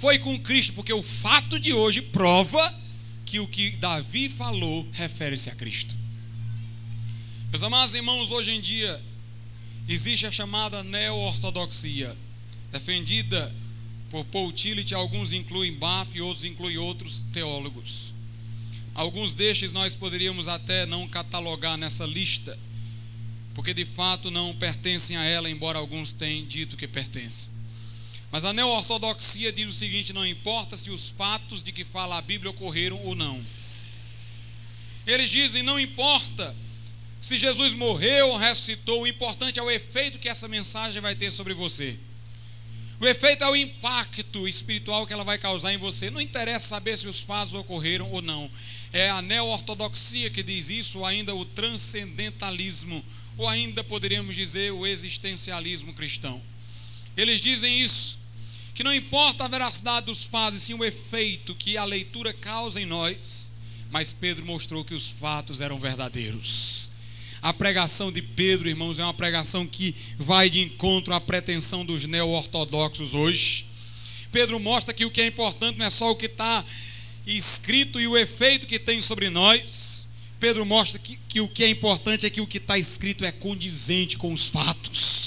[0.00, 2.74] foi com Cristo, porque o fato de hoje prova
[3.26, 5.96] que o que Davi falou refere-se a Cristo.
[7.50, 9.02] Meus amados irmãos, hoje em dia
[9.88, 12.16] existe a chamada neo-ortodoxia,
[12.70, 13.52] defendida
[14.08, 18.14] por Paul Tillich, alguns incluem Bath e outros incluem outros teólogos.
[18.94, 22.56] Alguns destes nós poderíamos até não catalogar nessa lista,
[23.52, 27.57] porque de fato não pertencem a ela, embora alguns tenham dito que pertencem.
[28.30, 32.22] Mas a neo-ortodoxia diz o seguinte: não importa se os fatos de que fala a
[32.22, 33.42] Bíblia ocorreram ou não.
[35.06, 36.54] Eles dizem: não importa
[37.20, 41.30] se Jesus morreu ou ressuscitou, o importante é o efeito que essa mensagem vai ter
[41.30, 41.98] sobre você.
[43.00, 46.10] O efeito é o impacto espiritual que ela vai causar em você.
[46.10, 48.50] Não interessa saber se os fatos ocorreram ou não.
[48.92, 53.04] É a neo-ortodoxia que diz isso, ou ainda o transcendentalismo,
[53.36, 56.42] ou ainda poderíamos dizer o existencialismo cristão.
[57.18, 58.16] Eles dizem isso
[58.72, 62.86] que não importa a veracidade dos fatos, sim o efeito que a leitura causa em
[62.86, 63.50] nós,
[63.90, 66.92] mas Pedro mostrou que os fatos eram verdadeiros.
[67.42, 72.06] A pregação de Pedro, irmãos, é uma pregação que vai de encontro à pretensão dos
[72.06, 73.66] neo-ortodoxos hoje.
[74.30, 76.64] Pedro mostra que o que é importante não é só o que está
[77.26, 80.08] escrito e o efeito que tem sobre nós.
[80.38, 83.32] Pedro mostra que, que o que é importante é que o que está escrito é
[83.32, 85.17] condizente com os fatos.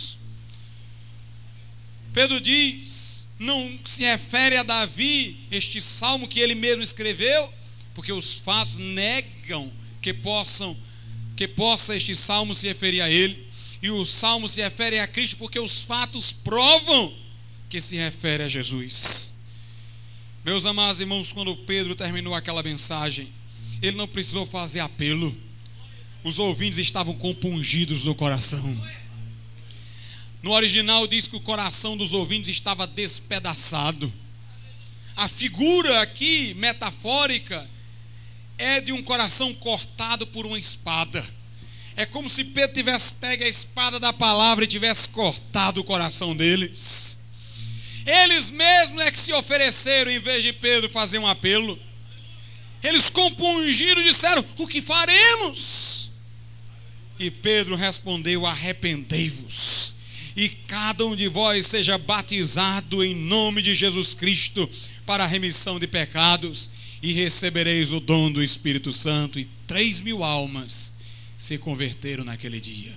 [2.13, 7.51] Pedro diz: não se refere a Davi, este salmo que ele mesmo escreveu,
[7.93, 10.77] porque os fatos negam que possam
[11.35, 13.47] que possa este salmo se referir a ele,
[13.81, 17.11] e o salmo se refere a Cristo porque os fatos provam
[17.67, 19.33] que se refere a Jesus.
[20.45, 23.27] Meus amados irmãos, quando Pedro terminou aquela mensagem,
[23.81, 25.35] ele não precisou fazer apelo.
[26.23, 29.00] Os ouvintes estavam compungidos no coração.
[30.41, 34.11] No original diz que o coração dos ouvintes estava despedaçado.
[35.15, 37.69] A figura aqui metafórica
[38.57, 41.25] é de um coração cortado por uma espada.
[41.95, 46.35] É como se Pedro tivesse pego a espada da palavra e tivesse cortado o coração
[46.35, 47.19] deles.
[48.05, 51.77] Eles mesmos é que se ofereceram, em vez de Pedro fazer um apelo.
[52.83, 56.11] Eles compungiram e disseram: O que faremos?
[57.19, 59.80] E Pedro respondeu: Arrependei-vos,
[60.35, 64.69] e cada um de vós seja batizado em nome de Jesus Cristo
[65.05, 66.69] para a remissão de pecados,
[67.01, 69.39] e recebereis o dom do Espírito Santo.
[69.39, 70.93] E três mil almas
[71.37, 72.93] se converteram naquele dia.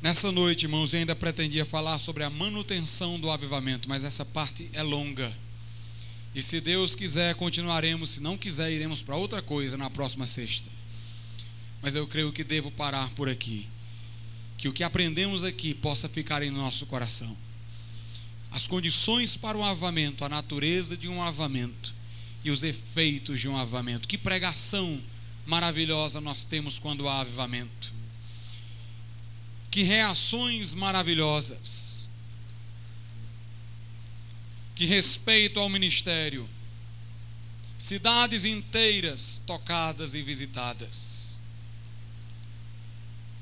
[0.00, 4.68] Nessa noite, irmãos, eu ainda pretendia falar sobre a manutenção do avivamento, mas essa parte
[4.72, 5.30] é longa.
[6.34, 8.10] E se Deus quiser, continuaremos.
[8.10, 10.70] Se não quiser, iremos para outra coisa na próxima sexta.
[11.80, 13.66] Mas eu creio que devo parar por aqui.
[14.64, 17.36] Que o que aprendemos aqui possa ficar em nosso coração.
[18.50, 21.94] As condições para um avamento, a natureza de um avamento
[22.42, 24.08] e os efeitos de um avamento.
[24.08, 25.02] Que pregação
[25.44, 27.92] maravilhosa nós temos quando há avivamento
[29.70, 32.08] que reações maravilhosas,
[34.74, 36.48] que respeito ao ministério,
[37.76, 41.23] cidades inteiras tocadas e visitadas.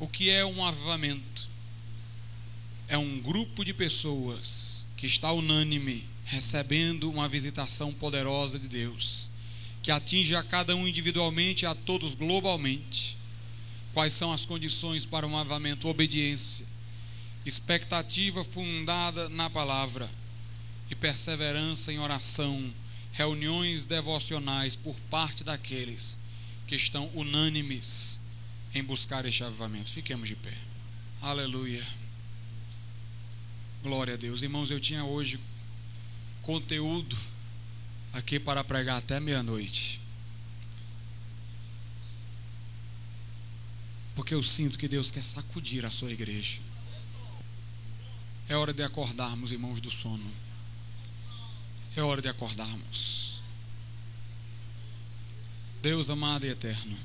[0.02, 1.48] O que é um avivamento?
[2.88, 9.30] É um grupo de pessoas que está unânime recebendo uma visitação poderosa de Deus,
[9.80, 13.16] que atinge a cada um individualmente e a todos globalmente
[13.92, 15.86] Quais são as condições para um avamento?
[15.86, 16.66] Obediência,
[17.46, 20.10] expectativa fundada na palavra
[20.90, 22.74] e perseverança em oração,
[23.12, 26.18] reuniões devocionais por parte daqueles
[26.66, 28.18] que estão unânimes
[28.74, 29.90] em buscar este avivamento.
[29.90, 30.56] Fiquemos de pé.
[31.20, 31.86] Aleluia.
[33.82, 34.42] Glória a Deus.
[34.42, 35.38] Irmãos, eu tinha hoje
[36.42, 37.16] conteúdo
[38.12, 40.00] aqui para pregar até meia-noite.
[44.14, 46.60] Porque eu sinto que Deus quer sacudir a sua igreja.
[48.48, 50.30] É hora de acordarmos, irmãos do sono.
[51.96, 53.40] É hora de acordarmos.
[55.80, 56.96] Deus amado e eterno,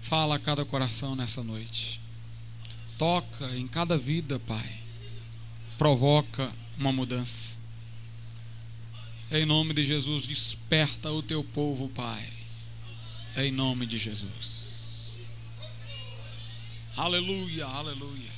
[0.00, 2.00] fala a cada coração nessa noite.
[2.98, 4.78] Toca em cada vida, Pai.
[5.78, 7.58] Provoca uma mudança.
[9.30, 12.28] Em nome de Jesus, desperta o teu povo, Pai.
[13.36, 15.18] Em nome de Jesus.
[16.96, 18.30] Aleluia, aleluia.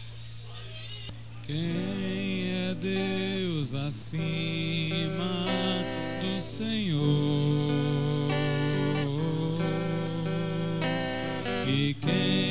[1.46, 5.46] Quem é Deus acima
[6.20, 8.01] do Senhor?
[12.04, 12.41] E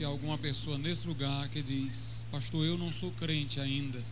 [0.00, 4.02] se há alguma pessoa nesse lugar que diz: Pastor, eu não sou crente ainda,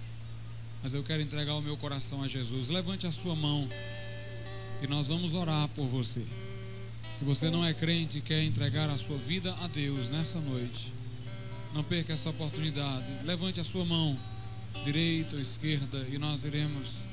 [0.82, 2.68] mas eu quero entregar o meu coração a Jesus.
[2.68, 3.66] Levante a sua mão
[4.82, 6.22] e nós vamos orar por você.
[7.14, 10.92] Se você não é crente e quer entregar a sua vida a Deus nessa noite,
[11.72, 13.06] não perca essa oportunidade.
[13.24, 14.18] Levante a sua mão,
[14.84, 17.06] direita ou esquerda, e nós iremos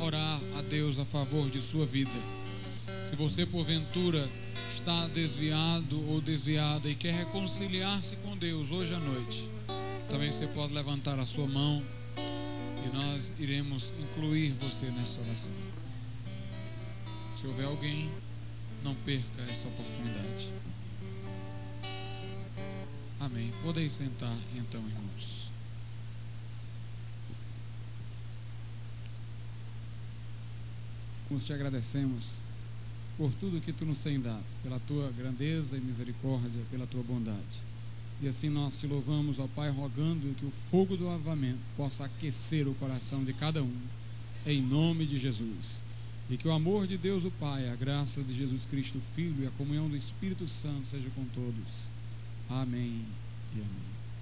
[0.00, 2.22] orar a Deus a favor de sua vida.
[3.04, 4.30] Se você porventura
[4.76, 9.50] está desviado ou desviada e quer reconciliar-se com Deus hoje à noite,
[10.08, 11.82] também você pode levantar a sua mão
[12.84, 15.52] e nós iremos incluir você nessa oração.
[17.40, 18.10] Se houver alguém,
[18.84, 20.50] não perca essa oportunidade.
[23.18, 23.52] Amém.
[23.62, 25.50] Podem sentar então, irmãos.
[31.30, 32.45] Nós te agradecemos
[33.16, 37.60] por tudo que tu nos tem dado, pela tua grandeza e misericórdia, pela tua bondade.
[38.20, 42.66] E assim nós te louvamos, ó Pai, rogando que o fogo do avamento possa aquecer
[42.66, 43.76] o coração de cada um,
[44.46, 45.82] em nome de Jesus.
[46.28, 49.46] E que o amor de Deus, o Pai, a graça de Jesus Cristo, Filho, e
[49.46, 51.88] a comunhão do Espírito Santo seja com todos.
[52.48, 53.02] Amém
[53.54, 53.95] e amém.